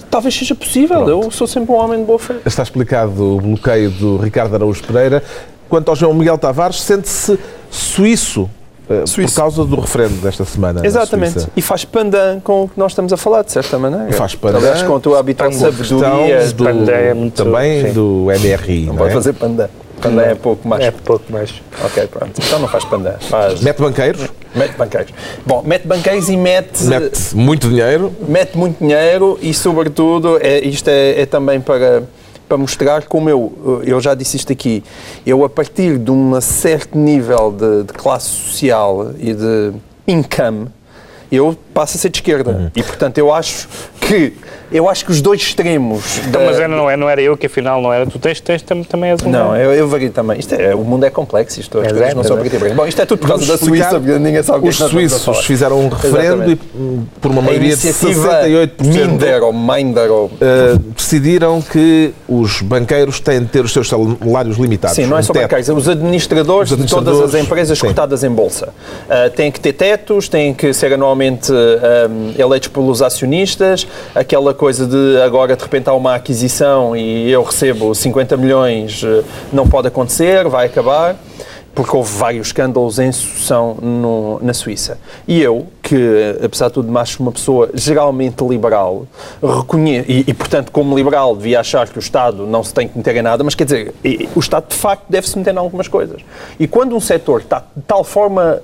[0.09, 2.35] Talvez seja possível, eu sou sempre um homem de boa fé.
[2.45, 5.23] Está explicado o bloqueio do Ricardo Araújo Pereira.
[5.67, 7.39] Quanto ao João Miguel Tavares, sente-se
[7.71, 8.47] suíço,
[8.87, 9.33] eh, Suíço.
[9.33, 10.81] por causa do referendo desta semana.
[10.81, 11.47] na Exatamente.
[11.55, 14.11] E faz pandan com o que nós estamos a falar, de certa maneira.
[14.13, 16.45] Faz pandan Aliás, com a tua habitual sabedoria.
[16.47, 17.93] do, pandan é muito- também sim.
[17.93, 18.81] do MRI.
[18.81, 19.13] Não não pode é?
[19.15, 19.67] fazer pandan.
[20.03, 20.83] Pandan é pouco mais.
[20.83, 21.53] É pouco mais.
[21.83, 22.41] Ok, pronto.
[22.45, 23.13] Então não faz pandan.
[23.19, 23.61] Faz...
[23.61, 25.13] Mete banqueiros, Mete banqueiros.
[25.45, 28.13] Bom, mete banqueiros e mete, mete muito dinheiro.
[28.27, 32.03] mete muito dinheiro e, sobretudo, é, isto é, é também para,
[32.47, 34.83] para mostrar como eu, eu já disse isto aqui,
[35.25, 39.71] eu a partir de um certo nível de, de classe social e de
[40.07, 40.67] income,
[41.31, 42.71] eu passo a ser de esquerda.
[42.75, 43.67] E, portanto, eu acho
[43.99, 44.33] que
[44.73, 46.17] eu acho que os dois extremos.
[46.27, 48.05] Então, da- mas era, não, é, não era eu que afinal não era.
[48.05, 49.29] Tu tens, tens tam- também és um.
[49.29, 50.39] Não, eu, eu vario também.
[50.39, 52.45] Isto é, o mundo é complexo, isto, as é, não são é.
[52.45, 52.75] e branco.
[52.75, 55.45] Bom, isto é tudo por causa da Suíça, ninguém sabe o que é Os suíços
[55.45, 56.61] fizeram um referendo e, Exatamente.
[56.75, 60.25] hum, por uma maioria de iniciativa 68%, Minder ou Minder ou...
[60.25, 64.95] uh, decidiram que os banqueiros têm de ter os seus salários limitados.
[64.95, 65.43] Sim, não é Um só teto.
[65.43, 67.87] bancários, os administradores, Os de todas as administradores, empresas sim.
[67.87, 68.69] cotadas em bolsa.
[69.09, 74.62] Ah, têm que ter tetos, têm que ser anualmente ah, eleitos pelos acionistas, aquela coisa
[74.71, 79.87] de agora de repente há uma aquisição e eu recebo 50 milhões, ah, não pode
[79.87, 81.15] acontecer, vai acabar.
[81.75, 84.99] Porque houve vários escândalos em sucessão no- na Suíça.
[85.27, 89.07] E eu, que apesar de tudo acho uma pessoa geralmente liberal,
[89.41, 92.95] reconheço, e, e, portanto como liberal devia achar que o Estado não se tem que
[92.95, 93.91] meter em nada, mas quer dizer,
[94.35, 96.21] o Estado de facto deve-se meter em algumas coisas.
[96.59, 98.61] E quando um setor está de tal forma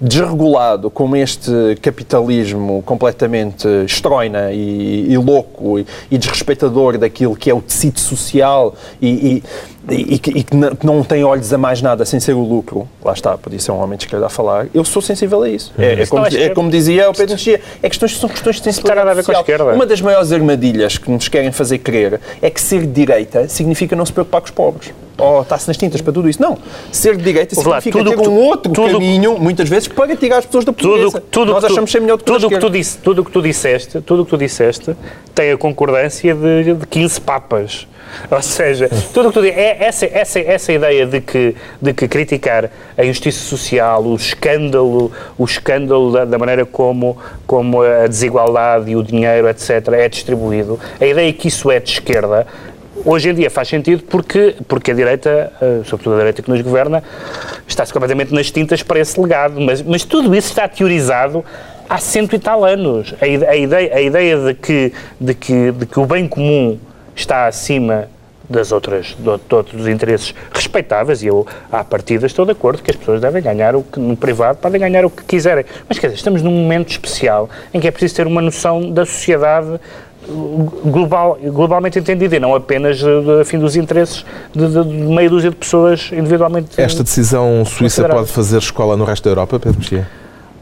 [0.00, 7.54] desregulado como este capitalismo completamente estroina e, e louco e, e desrespeitador daquilo que é
[7.54, 9.42] o tecido social e, e-
[10.18, 13.58] que, que não tem olhos a mais nada sem ser o lucro, lá está, podia
[13.58, 15.72] ser um homem de esquerda a falar, eu sou sensível a isso.
[15.76, 18.62] É, é como, não é como dizia o Pedro Mexia, é questões, são questões de
[18.62, 19.74] sensibilidade a ver com a esquerda.
[19.74, 23.94] Uma das maiores armadilhas que nos querem fazer crer é que ser de direita significa
[23.94, 24.90] não se preocupar com os pobres.
[25.16, 26.42] Ou está-se nas tintas para tudo isso.
[26.42, 26.58] Não.
[26.90, 29.68] Ser de direita Ouve lá, significa tudo ter que tu- um outro tudo- caminho, muitas
[29.68, 31.10] vezes, para tirar as pessoas da pobreza.
[31.12, 33.30] tudo, tudo Nós achamos ser melhor do que tudo que tu disse, tudo o que
[33.30, 34.96] tu disseste, tudo o que tu disseste
[35.34, 37.86] tem a concordância de, de 15 papas.
[38.30, 42.06] Ou seja, tudo o que tu é essa, essa, essa ideia de que, de que
[42.06, 48.90] criticar a injustiça social, o escândalo, o escândalo da, da maneira como, como a desigualdade
[48.90, 52.46] e o dinheiro, etc., é distribuído, a ideia que isso é de esquerda,
[53.06, 56.62] Hoje em dia faz sentido porque, porque a direita, eh, sobretudo a direita que nos
[56.62, 57.04] governa,
[57.68, 59.60] está-se completamente nas tintas para esse legado.
[59.60, 61.44] Mas, mas tudo isso está teorizado
[61.86, 63.14] há cento e tal anos.
[63.20, 66.78] A, a ideia, a ideia de, que, de, que, de que o bem comum
[67.14, 68.08] está acima
[68.48, 69.16] das outras,
[69.72, 73.74] de interesses respeitáveis, e eu, à partida, estou de acordo que as pessoas devem ganhar
[73.74, 75.64] o que, no privado, podem ganhar o que quiserem.
[75.88, 79.06] Mas, quer dizer, estamos num momento especial em que é preciso ter uma noção da
[79.06, 79.80] sociedade
[80.84, 85.28] global, globalmente entendida e não apenas eh, a fim dos interesses de, de- de meia
[85.28, 86.80] dúzia de pessoas individualmente.
[86.80, 90.08] Esta decisão suíça pode fazer escola no resto da Europa, Pedro Mexia?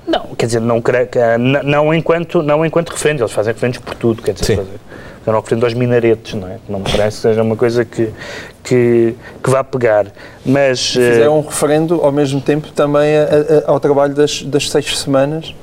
[0.07, 4.20] Não, quer dizer, não, eh, não, enquanto, não enquanto referendo, eles fazem referendos por tudo,
[4.22, 4.57] quer dizer, Sim.
[4.57, 4.70] fazer,
[5.27, 6.57] um referendo aos minaretes, não é?
[6.68, 8.11] Não me parece que seja uma coisa que,
[8.64, 10.07] que, que vá pegar.
[10.44, 10.94] Mas.
[10.98, 13.22] eh, Fizeram um referendo ao mesmo tempo também a-
[13.66, 15.62] a- ao trabalho das, das seis semanas, eh,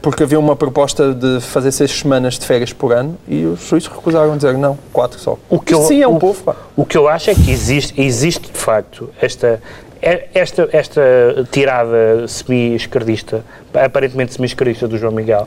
[0.00, 3.92] porque havia uma proposta de fazer seis semanas de férias por ano e os suíços
[3.94, 5.38] recusaram dizer não, quatro só.
[5.48, 6.56] O que eu- sim é um o- povo, pá.
[6.76, 9.62] O que eu acho é que existe, existe de facto esta,
[10.00, 11.00] é- esta, esta
[11.50, 15.46] tirada semi-esquerdista, aparentemente semi-esquerdista do João Miguel,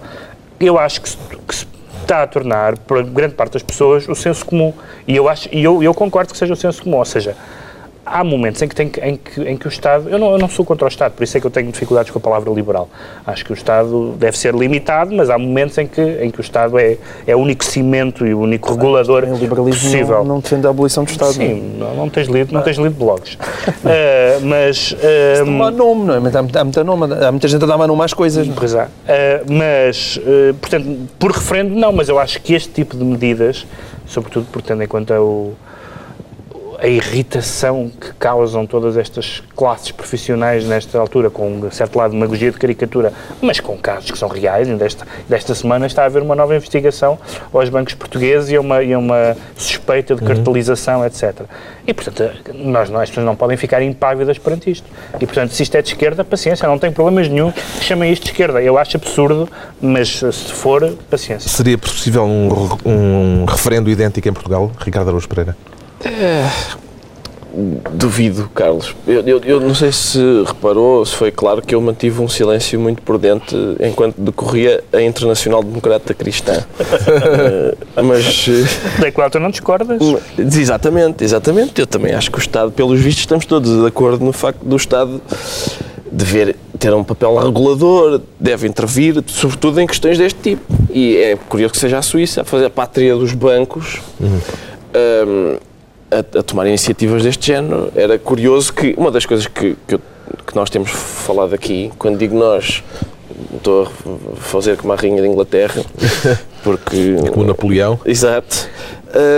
[0.59, 1.09] eu acho que
[1.47, 1.67] que se
[2.01, 4.71] está a tornar, para grande parte das pessoas, o senso comum.
[5.07, 7.35] E eu, acho, eu, eu concordo que seja o senso comum, ou seja,
[8.05, 10.07] há momentos em que, tem que, em, que, em que o Estado.
[10.09, 12.11] Eu não, eu não sou contra o Estado, por isso é que eu tenho dificuldades
[12.11, 12.87] com a palavra liberal.
[13.25, 16.41] Acho que o Estado deve ser limitado, mas há momentos em que, em que o
[16.41, 20.17] Estado é, é o único cimento e o único regulador O liberalismo possível.
[20.19, 21.35] não, não defende a abolição do Estado.
[21.37, 21.47] não é?
[21.47, 23.37] Sim, não, não tens lido, não tens lido blogs.
[23.87, 24.95] Eh, mas.
[25.01, 26.19] eh, Não há nome, não é?
[26.19, 28.47] Mas há, muita- há muita nome, há muita gente a dar nome às coisas.
[28.55, 28.87] Pois há.
[29.07, 33.65] Eh, mas, eh, portanto, por referendo, não, mas eu acho que este tipo de medidas,
[34.07, 35.53] sobretudo por tendo em conta o,
[36.79, 42.17] a irritação que causam todas estas classes profissionais nesta altura, com um certo lado de
[42.17, 44.67] demagogia de caricatura, mas com casos que são reais.
[44.67, 47.17] Ainda Desta, desta semana está a haver uma nova investigação
[47.51, 51.41] aos bancos portugueses e uma, e uma suspeita de cartelização, etc.
[51.87, 54.87] E, portanto, nós, nós, as pessoas não podem ficar impávidas perante isto.
[55.19, 58.23] E, portanto, se isto é de esquerda, paciência, não tem problemas nenhum que chamem isto
[58.23, 58.61] de esquerda.
[58.61, 59.49] Eu acho absurdo,
[59.81, 61.49] mas se for, paciência.
[61.49, 65.55] Seria possível um, um referendo idêntico em Portugal, Ricardo Araújo Pereira?
[67.93, 68.93] Duvido, Carlos.
[69.07, 72.77] Eu, eu- eu não sei se reparou, se foi claro que eu mantive um silêncio
[72.77, 76.63] muito prudente enquanto decorria a Internacional Democrata Cristã.
[77.97, 78.47] Eh, mas.
[78.49, 79.99] eh, Da qual tu não discordas?
[80.37, 81.79] Exatamente, exatamente.
[81.79, 84.75] Eu também acho que o Estado, pelos vistos, estamos todos de acordo no facto do
[84.75, 85.21] Estado
[86.11, 90.63] dever ter um papel regulador, deve intervir, sobretudo em questões deste tipo.
[90.91, 94.01] E é curioso que seja a Suíça a fazer a pátria dos bancos.
[94.19, 95.57] hum,
[96.15, 97.91] a, a tomar iniciativas deste género.
[97.95, 100.01] Era curioso que uma das coisas que, que, eu-
[100.45, 102.83] que nós temos falado aqui, quando digo nós,
[103.55, 105.83] estou a fazer como a Rainha de Inglaterra,
[106.63, 107.99] porque Com o Napoleão?
[108.05, 108.69] Exato.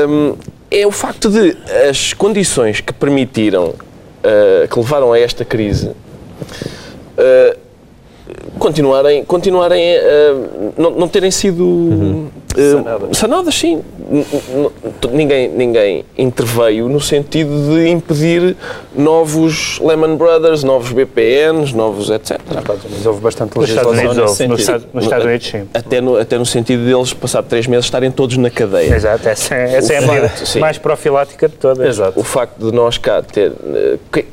[0.07, 0.35] Hum,
[0.71, 1.55] é o facto de
[1.89, 5.87] as condições que permitiram, uh, que levaram a esta crise,
[7.17, 7.57] uh,
[8.59, 10.01] continuarem, continuarem a
[10.77, 11.89] não, não terem sido
[12.33, 13.17] eh, Sanadas.
[13.17, 13.81] sanadas, sim.
[15.11, 18.55] Ninguém, ninguém interveio no sentido de impedir
[18.95, 22.39] novos Lehman Brothers, novos BPNs, novos etc.
[22.89, 24.87] Mas houve bastante Nos Estados legislação Unidos, nesse houve.
[24.93, 25.03] Nos.
[25.03, 25.67] Estados, Unidos, sim.
[25.73, 28.95] Até no, até no sentido deles, passar três meses, estarem todos na cadeia.
[28.95, 31.85] Exato, essa, é- essa é a medida mais profilática de todas.
[31.87, 32.19] Exato.
[32.19, 33.51] O facto de nós cá ter.
[33.73, 34.25] eh, que-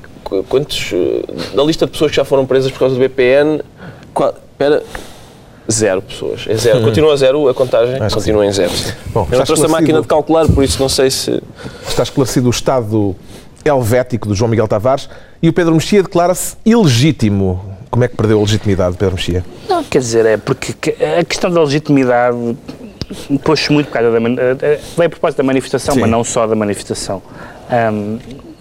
[0.48, 0.90] Quantos.
[0.92, 1.22] eh,
[1.54, 3.60] Da lista de pessoas que já foram presas por causa do BPN.
[4.14, 4.82] Qual, espera.
[5.70, 6.44] Zero pessoas.
[6.48, 6.82] É zero.
[6.82, 7.94] Continua zero a contagem?
[7.96, 8.70] Acho que Continua em zero.
[9.12, 11.42] Bom, Eu não trouxe a máquina de calcular, por isso não sei se.
[11.88, 13.16] Está esclarecido o estado
[13.64, 15.08] helvético do João Miguel Tavares
[15.42, 17.64] e o Pedro Mexia declara-se ilegítimo.
[17.90, 19.44] Como é que perdeu a legitimidade, Pedro Mexia?
[19.68, 22.36] Não, quer dizer, é porque que- a questão da legitimidade
[23.42, 24.18] pôs-se muito por causa da.
[24.18, 26.00] eh, eh, Vem a propósito da manifestação, Sim.
[26.00, 27.22] mas não só da manifestação.
[27.68, 28.53] Que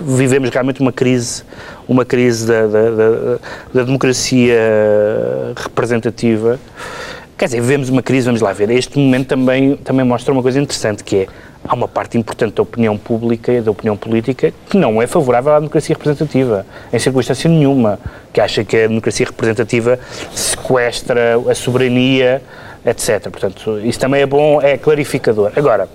[0.00, 1.42] vivemos realmente uma crise,
[1.88, 3.38] uma crise da, da, da-
[3.74, 4.56] da democracia
[5.56, 6.58] representativa.
[7.36, 8.68] Quer dizer, vivemos uma crise, vamos lá ver.
[8.70, 11.26] Este momento também, também mostra uma coisa interessante, que é
[11.66, 15.52] há uma parte importante da opinião pública e da opinião política que não é favorável
[15.52, 17.98] à democracia representativa, em circunstância nenhuma,
[18.32, 19.98] que acha que a democracia representativa
[20.34, 22.42] sequestra a soberania,
[22.84, 23.28] etc.
[23.30, 25.52] Portanto, isso também é bom, é clarificador.
[25.56, 25.88] Agora,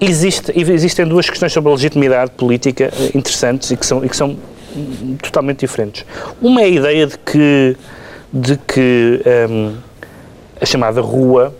[0.00, 4.16] existe, existem duas questões sobre a legitimidade política eh, interessantes e que são, e que
[4.16, 4.36] são
[4.76, 6.04] hum, totalmente diferentes.
[6.40, 7.76] Uma é a ideia de que,
[8.32, 9.76] de que hum,
[10.60, 11.54] a chamada rua,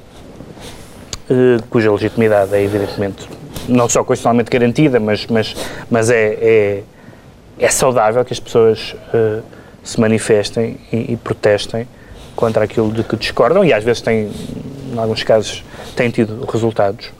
[1.31, 3.29] eh, cuja legitimidade é evidentemente
[3.69, 5.55] não só constitucionalmente garantida, mas, mas,
[5.91, 6.83] mas é, é,
[7.59, 9.41] é saudável que as pessoas eh,
[9.83, 11.87] se manifestem e, e protestem
[12.35, 14.31] contra aquilo de que discordam e às vezes têm,
[14.93, 15.65] em alguns casos,
[15.95, 17.11] têm tido resultados.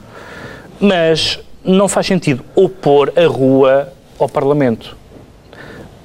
[0.79, 4.95] Mas não faz sentido opor a rua ao Parlamento.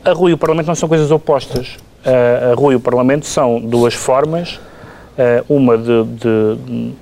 [0.05, 1.77] A rua e o Parlamento não são coisas opostas.
[2.05, 4.59] A- rua e o Parlamento são duas formas,
[5.49, 6.93] uma de, de-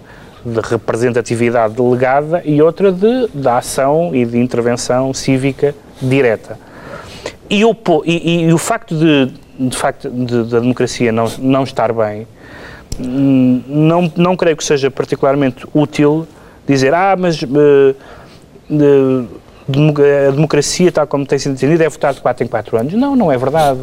[0.44, 6.58] de representatividade delegada e outra de, de ação e de intervenção cívica direta.
[7.48, 12.26] E, opo- e- e- o facto de, de facto da democracia não, não estar bem,
[12.98, 16.26] hum, não, não creio que seja particularmente útil
[16.72, 17.36] dizer, ah, mas
[19.68, 19.96] demo-
[20.28, 22.92] a democracia, tal como tem sido entendida, é votar de 4 em 4 anos.
[22.94, 23.78] Não, não é verdade.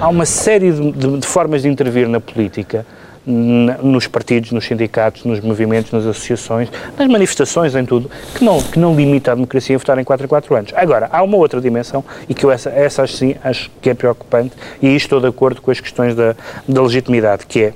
[0.00, 2.84] Há uma série de, de- de formas de intervir na política,
[3.24, 6.68] nos partidos, nos sindicatos, nos movimentos, nas associações,
[6.98, 10.26] nas manifestações, em tudo, que não, que não limita a democracia a votar em 4
[10.26, 10.72] em 4 anos.
[10.74, 14.52] Agora, há uma outra dimensão, e que eu essa, essa sim, acho que é preocupante,
[14.82, 16.34] e estou de acordo com as questões da,
[16.66, 17.74] da legitimidade, que é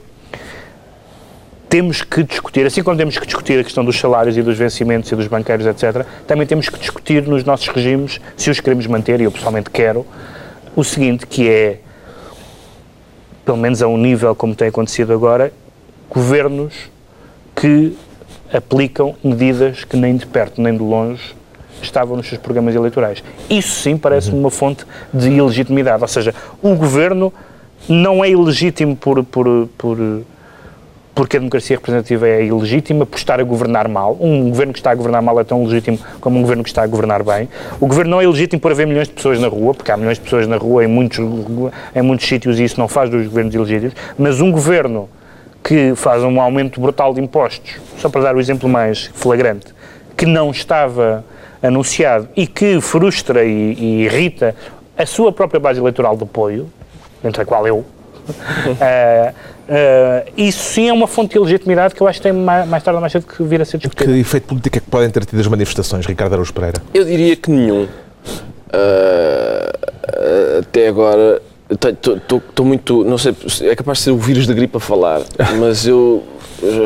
[1.69, 5.11] temos que discutir, assim como temos que discutir a questão dos salários e dos vencimentos
[5.11, 9.21] e dos banqueiros, etc., também temos que discutir nos nossos regimes, se os queremos manter,
[9.21, 10.07] e eu pessoalmente quero,
[10.75, 11.81] o seguinte, que é,
[13.45, 15.53] pelo menos a um nível como tem acontecido agora,
[16.09, 16.75] governos
[17.55, 17.97] que
[18.53, 21.35] aplicam medidas que nem de perto nem de longe
[21.83, 23.23] estavam nos seus programas eleitorais.
[23.51, 27.33] Isso sim parece-me uma fonte de ilegitimidade, ou seja, o governo
[27.89, 29.99] não é ilegítimo por, por, por
[31.17, 34.19] porque a democracia representativa é ilegítima por estar a governar mal.
[34.21, 36.83] Um governo que está a governar mal é tão legítimo como um governo que está
[36.83, 37.49] a governar bem.
[37.81, 40.19] O governo não é ilegítimo por haver milhões de pessoas na rua, porque há milhões
[40.19, 41.19] de pessoas na rua em muitos,
[41.95, 45.09] em muitos sítios e isso não faz dos governos ilegítimos, mas um governo
[45.65, 49.69] que faz um aumento brutal de impostos, só para dar o exemplo mais flagrante,
[50.19, 51.25] que não estava
[51.63, 54.55] anunciado e que frustra e, e irrita
[54.99, 56.69] a sua própria base eleitoral de apoio,
[57.25, 57.87] entre a qual eu,
[58.83, 59.33] ah,
[59.69, 62.83] ah, isso sim é uma fonte de legitimidade que eu acho que tem mais, mais
[62.83, 64.17] tarde ou mais cedo que vir a ser Que discutida.
[64.17, 66.81] efeito político é que podem ter tido as manifestações, Ricardo Araújo Pereira?
[66.95, 67.89] Eu diria que nenhum.
[68.73, 69.73] Ah,
[70.61, 71.43] até agora.
[71.69, 73.03] Estou muito.
[73.05, 75.23] Não sei, é capaz de ser o vírus da gripe a falar,
[75.59, 76.23] mas eu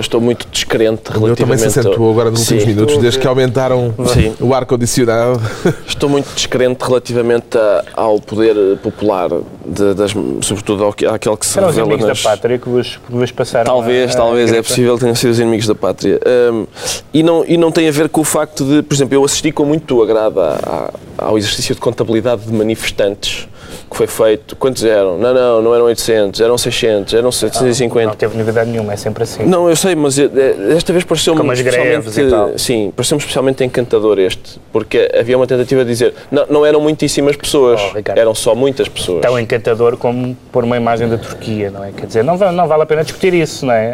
[0.00, 1.72] estou muito descrente O meu também relativamente.
[1.72, 2.68] se acentuou agora nos últimos Sim.
[2.70, 4.34] minutos, desde que aumentaram Sim.
[4.40, 5.40] o ar-condicionado.
[5.86, 9.28] Estou muito descrente relativamente a- ao poder popular,
[9.64, 10.12] de- das,
[10.42, 12.22] sobretudo ao, àquele que se Eram os revela inimigos nas...
[12.22, 13.64] da pátria que vos, que vos passaram.
[13.66, 14.68] Talvez, a- a talvez, é gripe.
[14.68, 16.20] possível que tenham sido os inimigos da pátria.
[16.52, 16.66] Hum,
[17.12, 19.52] e, não, e não tem a ver com o facto de, por exemplo, eu assisti
[19.52, 23.48] com muito agrado à- à- ao exercício de contabilidade de manifestantes
[23.90, 24.56] que foi feito.
[24.56, 25.18] Quantos eram?
[25.18, 28.14] Não, não, não eram 800, eram 600, eram Não 750.
[28.16, 29.44] teve novidade nenhuma, é sempre assim.
[29.44, 35.10] Não, eu sei, mas eh, desta vez pareceu-me especialmente, sim, pareceu-me especialmente encantador este, porque
[35.18, 38.18] havia uma tentativa de dizer, não, não eram muitíssimas pessoas, Oh, Ricardo.
[38.18, 39.22] eram só muitas pessoas.
[39.22, 41.92] Tão encantador como pôr uma imagem da Turquia, não é?
[41.92, 43.92] Quer dizer, não, não vale a pena discutir isso, não é?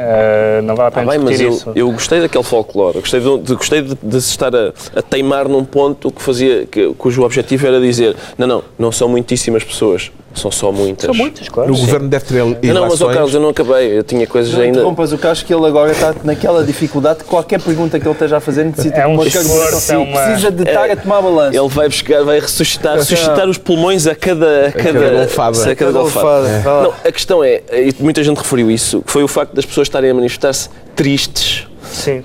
[0.59, 1.73] Ah, não vale a Ah, pena bem, mas discutir eu, isso.
[1.75, 5.49] eu gostei daquele folclore, gostei de, de- gostei de, de se estar a, a teimar
[5.49, 10.11] num ponto que fazia, que, cujo objetivo era dizer, não, não, não são muitíssimas pessoas.
[10.35, 11.07] São só muitas.
[11.07, 11.73] São muitas, claro.
[11.73, 13.15] O governo deve ter Não, não, mas, ilações.
[13.15, 13.99] Carlos, eu não acabei.
[13.99, 14.81] Eu tinha coisas Não ainda.
[14.81, 18.37] interrompas o Carlos que ele agora está naquela dificuldade que qualquer pergunta que ele esteja
[18.37, 21.23] a fazer necessita É um de uma esforço, é uma- Precisa de estar a tomar
[21.23, 21.57] balanço.
[21.59, 25.71] Ele vai buscar, vai ressuscitar, ressuscitar os pulmões a cada, a cada, golfada.
[25.71, 26.63] a cada golfada.
[26.67, 26.83] lá.
[26.83, 29.87] Não, a questão é, e muita gente referiu isso, que foi o facto das pessoas
[29.87, 31.67] estarem a manifestar-se tristes.
[31.91, 32.23] Sim.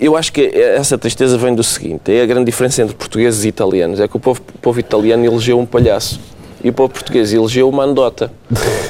[0.00, 3.48] Eu acho que essa tristeza vem do seguinte: é a grande diferença entre portugueses e
[3.48, 4.00] italianos.
[4.00, 6.18] É que o povo, o povo italiano elegeu um palhaço
[6.66, 8.28] e o povo português elegeu uma anedota.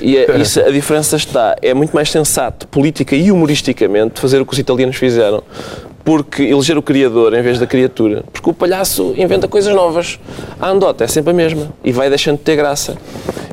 [0.01, 4.47] E é, isso, a diferença está: é muito mais sensato, política e humoristicamente, fazer o
[4.47, 5.43] que os italianos fizeram.
[6.07, 8.23] Porque eleger o criador em vez da criatura.
[8.33, 10.21] Porque o palhaço inventa coisas novas.
[10.61, 12.97] A anedota é sempre a mesma e vai deixando de ter graça.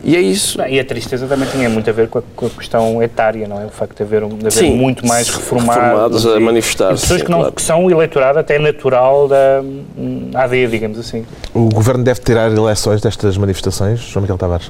[0.03, 0.59] E é isso.
[0.59, 3.47] Não, E a tristeza também tinha muito a ver com a, com a questão etária,
[3.47, 3.65] não é?
[3.65, 5.75] O facto de haver, um- de haver Sim, muito mais reformados.
[5.75, 7.53] reformados a manifestar-se, pessoas sim, que, não, claro.
[7.53, 9.61] que são eleitorado até natural da
[9.97, 11.25] hum, AD, digamos assim.
[11.55, 14.69] O governo deve tirar eleições destas manifestações, João Miguel Tavares?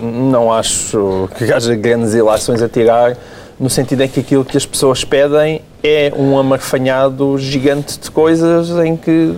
[0.00, 3.16] Não acho que haja grandes ilações a tirar,
[3.58, 8.70] no sentido em que aquilo que as pessoas pedem é um amarfanhado gigante de coisas
[8.84, 9.34] em que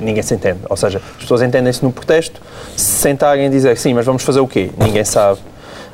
[0.00, 0.58] ninguém se entende.
[0.68, 2.40] Ou seja, as pessoas entendem-se no protesto,
[2.76, 4.70] se sentarem e dizer sim, mas vamos fazer o quê?
[4.78, 5.38] Ninguém sabe.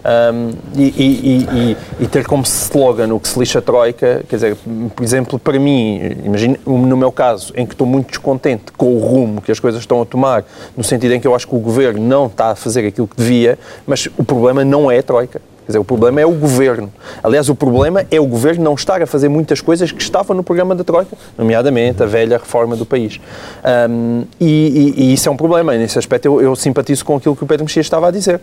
[0.07, 4.22] Um, e, e- e- e- e ter como slogan o que se lixa a Troika,
[4.28, 4.57] quer dizer,
[4.95, 8.99] por exemplo, para mim, imagino no meu caso, em que estou muito descontente com o
[8.99, 10.45] rumo que as coisas estão a tomar,
[10.76, 13.16] no sentido em que eu acho que o governo não está a fazer aquilo que
[13.16, 15.41] devia, mas o problema não é a Troika.
[15.64, 16.92] Quer dizer, o problema é o governo.
[17.22, 20.42] Aliás, o problema é o governo não estar a fazer muitas coisas que estavam no
[20.42, 23.18] programa da Troika, nomeadamente a velha reforma do país.
[23.88, 25.74] Um, e, e- e isso é um problema.
[25.74, 28.40] Nesse aspecto, eu, eu simpatizo com aquilo que o Pedro Mexia estava a dizer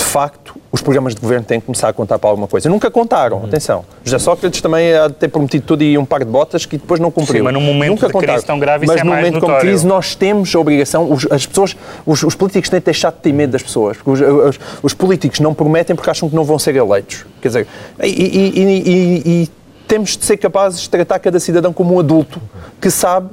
[0.00, 2.70] de facto, os programas de governo têm que começar a contar para alguma coisa.
[2.70, 3.84] Nunca contaram, atenção.
[4.02, 6.98] José Sócrates também há de ter prometido tudo e um par de botas que depois
[6.98, 7.36] não cumpriu.
[7.40, 8.42] Sim, mas num momento Nunca de crise contaram.
[8.42, 9.60] tão grave isso Mas é num momento como notório.
[9.68, 11.76] crise nós temos a obrigação, os, as pessoas,
[12.06, 13.98] os, os políticos têm de deixar de ter medo das pessoas.
[13.98, 14.20] Porque os,
[14.56, 17.26] os- os políticos não prometem porque acham que não vão ser eleitos.
[17.42, 17.66] Quer dizer,
[18.02, 19.50] e, e- e- e- e
[19.86, 22.40] temos de ser capazes de tratar cada cidadão como um adulto
[22.80, 23.28] que sabe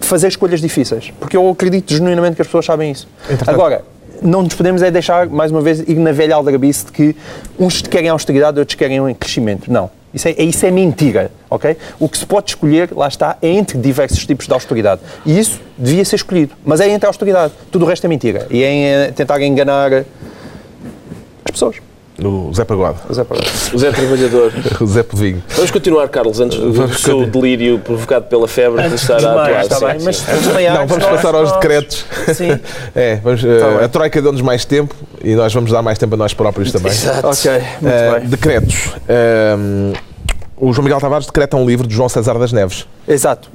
[0.00, 1.12] fazer escolhas difíceis.
[1.20, 3.06] Porque eu acredito genuinamente que as pessoas sabem isso.
[3.46, 3.84] Agora,
[4.22, 7.16] não nos podemos é deixar, mais uma vez, ir na velha aldrabice de que
[7.58, 9.70] uns querem austeridade outros querem um crescimento.
[9.70, 9.90] Não.
[10.12, 11.76] Isso é, isso é mentira, ok?
[11.98, 15.00] O que se pode escolher, lá está, é entre diversos tipos de austeridade.
[15.24, 16.54] E isso devia ser escolhido.
[16.64, 17.52] Mas é entre a austeridade.
[17.70, 18.46] Tudo o resto é mentira.
[18.50, 20.04] E é eh, tentar enganar as
[21.52, 21.76] pessoas.
[22.22, 23.38] O Zé Pagode, Mas é para-
[23.72, 24.52] O Zé Trabalhador.
[24.80, 25.42] o Zé Povinho.
[25.56, 29.60] Vamos continuar, Carlos, antes do, Vamos seu delírio provocado pela febre de estar a atuar.
[29.62, 30.06] está sim, bem, sim.
[30.06, 30.26] mas
[30.74, 32.04] Não, vamos nós- passar aos nós- decretos.
[32.34, 32.58] Sim.
[32.94, 36.14] É, vamos, eh, Tá a Troika deu-nos mais tempo e nós vamos dar mais tempo
[36.14, 36.92] a nós próprios também.
[37.22, 37.50] Ok,
[37.80, 38.28] muito Eh, bem.
[38.28, 38.90] decretos.
[39.08, 39.92] Ehm,
[40.56, 42.86] o João Miguel Tavares decreta um livro de João César das Neves.
[43.08, 43.48] Exato.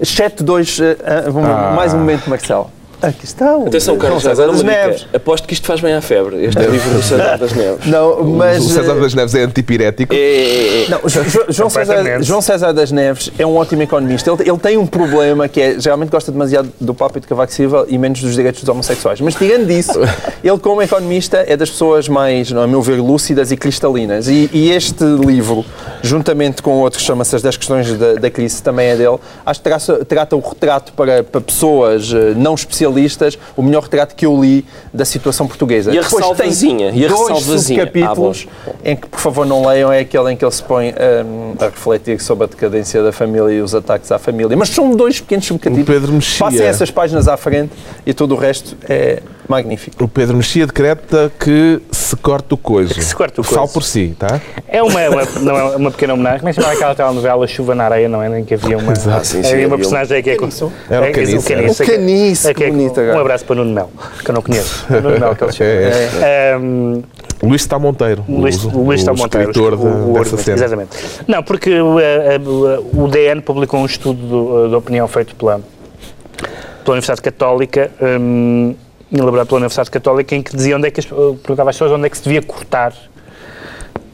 [0.00, 1.72] 7-2, eh, eh, Ah.
[1.74, 2.70] mais um momento, Marcelo.
[3.02, 3.56] Aqui está.
[3.56, 4.72] o- Atenção, Carlos, César uma das dica.
[4.72, 5.06] Neves.
[5.14, 7.86] Aposto que isto faz bem à febre, este livro do César das Neves.
[7.86, 8.64] Não, mas.
[8.64, 10.14] o César eh, das Neves é antipirético.
[10.14, 10.88] É, é, é.
[10.88, 12.22] Não, Jo- Jo- João, César.
[12.22, 14.30] João César das Neves é um ótimo economista.
[14.30, 17.52] Ele, ele tem um problema que é, geralmente gosta demasiado do Papa e de Cavaco
[17.52, 19.20] Silva e menos dos direitos dos homossexuais.
[19.20, 20.00] Mas tirando disso,
[20.42, 24.26] ele como economista é das pessoas mais, não, é, a meu ver, lúcidas e cristalinas.
[24.28, 25.64] E, e este livro,
[26.02, 29.64] juntamente com outros, chama-se As 10 Questões da, da Crise, também é dele, acho que
[29.64, 32.85] trata, trata o retrato para, para pessoas eh, não especialistas,
[33.56, 35.92] o melhor retrato que eu li da situação portuguesa.
[35.92, 36.90] E a Depois tem ressalvazinha?
[36.90, 37.84] E a dois ressalvazinha?
[37.84, 38.46] subcapítulos
[38.84, 41.64] em que, por favor, não leiam, é aquele em que ele se põe hum, a
[41.64, 44.56] refletir sobre a decadência da família e os ataques à família.
[44.56, 45.86] Mas são dois pequenos O subcapítulos.
[45.86, 46.38] Pedro Mexia.
[46.38, 47.72] Passem essas páginas à frente
[48.04, 50.04] e todo o resto é magnífico.
[50.04, 52.94] O Pedro Mexia decreta que se corta o coiso.
[52.94, 53.54] Que se corta o coiso.
[53.60, 54.40] Fale por si, tá?
[54.68, 56.38] É uma, uma, não, é uma pequena homenagem.
[56.40, 58.40] Como é que se chama aquela telenovela Chuva na Areia, não é?
[58.40, 60.36] Em que havia uma, Ah, sim, sim, havia uma um- personagem que é.
[60.36, 60.72] Caniço.
[60.88, 61.70] Era o é- é- Caniço, era.
[61.72, 63.90] O Caniço, é que é- bonito Um abraço para Nuno Melo,
[64.24, 64.86] que eu não conheço.
[64.90, 65.70] Nuno Melo, que ele chama.
[65.70, 67.02] É, Ahm,
[67.42, 68.24] Luís Está Monteiro.
[68.28, 70.56] Luís, o, Luís o está Monteiro, escritor o- da- o dessa cena.
[70.56, 70.90] Exatamente.
[71.28, 75.60] Não, porque uh, uh, o DN publicou um estudo do- de opinião feito pela,
[76.82, 78.74] pela Universidade Católica, um,
[79.12, 81.92] elaborado pela Universidade Católica, em que dizia onde é que as, uh, perguntava às pessoas
[81.92, 82.92] onde é que se devia cortar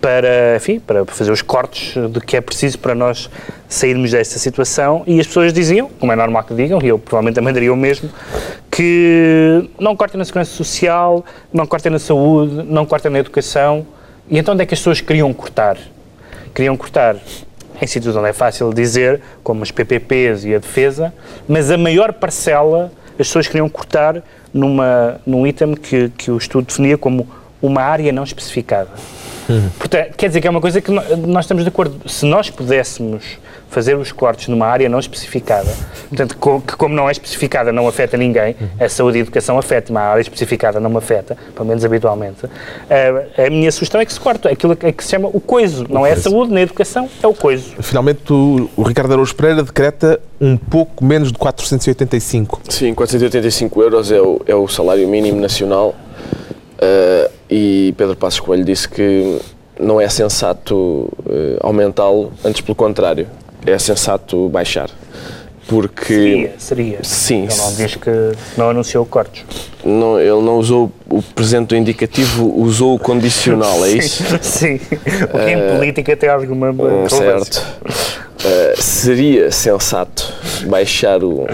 [0.03, 3.31] para, enfim, para fazer os cortes de que é preciso para nós
[3.69, 7.37] sairmos desta situação e as pessoas diziam, como é normal que digam, e eu provavelmente
[7.37, 8.11] também daria o mesmo,
[8.69, 13.87] que não cortem na segurança social, não cortem na saúde, não cortem na educação.
[14.29, 15.79] E então onde é que as pessoas queriam cortar?
[16.53, 17.17] Queriam cortar
[17.81, 21.15] em sítios onde é fácil dizer, como as PPPs e a defesa,
[21.49, 24.23] mas a maior parcela as pessoas queriam cortar
[24.53, 27.29] numa, num item que, que o estudo definia como
[27.61, 28.91] uma área não especificada.
[29.79, 32.09] Portanto, quer dizer que é uma coisa que nós estamos de acordo.
[32.09, 33.39] Se nós pudéssemos
[33.73, 35.69] fazer os cortes numa área não especificada,
[36.09, 39.59] portanto, co- que como não é especificada não afeta ninguém, a saúde e a educação
[39.59, 42.45] afeta, mas a área especificada não me afeta, pelo menos habitualmente,
[43.37, 44.47] a, a minha sugestão é que se corte.
[44.47, 45.87] Aquilo que que se chama o coiso.
[45.89, 47.73] Não é a saúde nem a educação, é o coiso.
[47.81, 52.61] Finalmente, o, o Ricardo Araújo Pereira decreta um pouco menos de 485.
[52.69, 55.95] Sim, 485 euros é o, é o salário mínimo nacional.
[56.79, 59.41] Eh, e Pedro Passos Coelho disse que
[59.81, 63.27] não é sensato eh, aumentá-lo, antes pelo contrário,
[63.67, 64.91] é sensato baixar.
[65.69, 66.99] Porque Seria, seria.
[67.05, 68.11] Sim, Ele não diz que
[68.59, 69.45] não anunciou cortes.
[69.85, 74.25] não, ele não usou o presente do indicativo, usou o condicional, é isso?
[74.43, 74.75] Sim.
[75.33, 77.17] O que em política tem alguma relevância.
[77.17, 77.67] certo.
[78.45, 80.33] Eh, seria sensato
[80.67, 81.47] baixar o,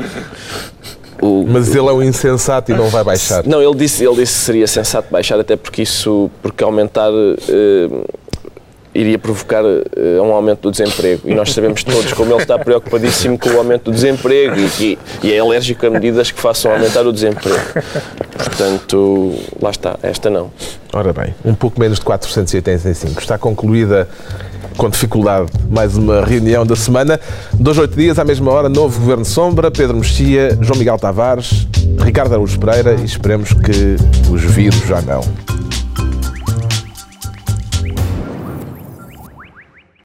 [1.21, 3.45] o, Mas ele é um insensato e não vai baixar.
[3.47, 7.89] Não, ele disse, ele disse que seria sensato baixar, até porque isso, porque aumentar eh,
[9.01, 11.23] iria provocar eh, um aumento do desemprego.
[11.25, 14.99] E nós sabemos todos como ele está preocupadíssimo com o aumento do desemprego e, e-
[15.23, 17.61] e é alérgico a medidas que façam aumentar o desemprego.
[18.37, 20.51] Portanto, lá está, esta não.
[20.93, 23.21] Ora bem, um pouco menos de 485.
[23.21, 24.09] Está concluída
[24.77, 27.21] com dificuldade mais uma reunião da semana.
[27.55, 31.67] Dois, oito dias, à mesma hora, novo Governo Sombra, Pedro Mexia, João Miguel Tavares,
[32.05, 33.97] Ricardo Araújo Pereira e esperemos que
[34.31, 35.21] os vírus já não.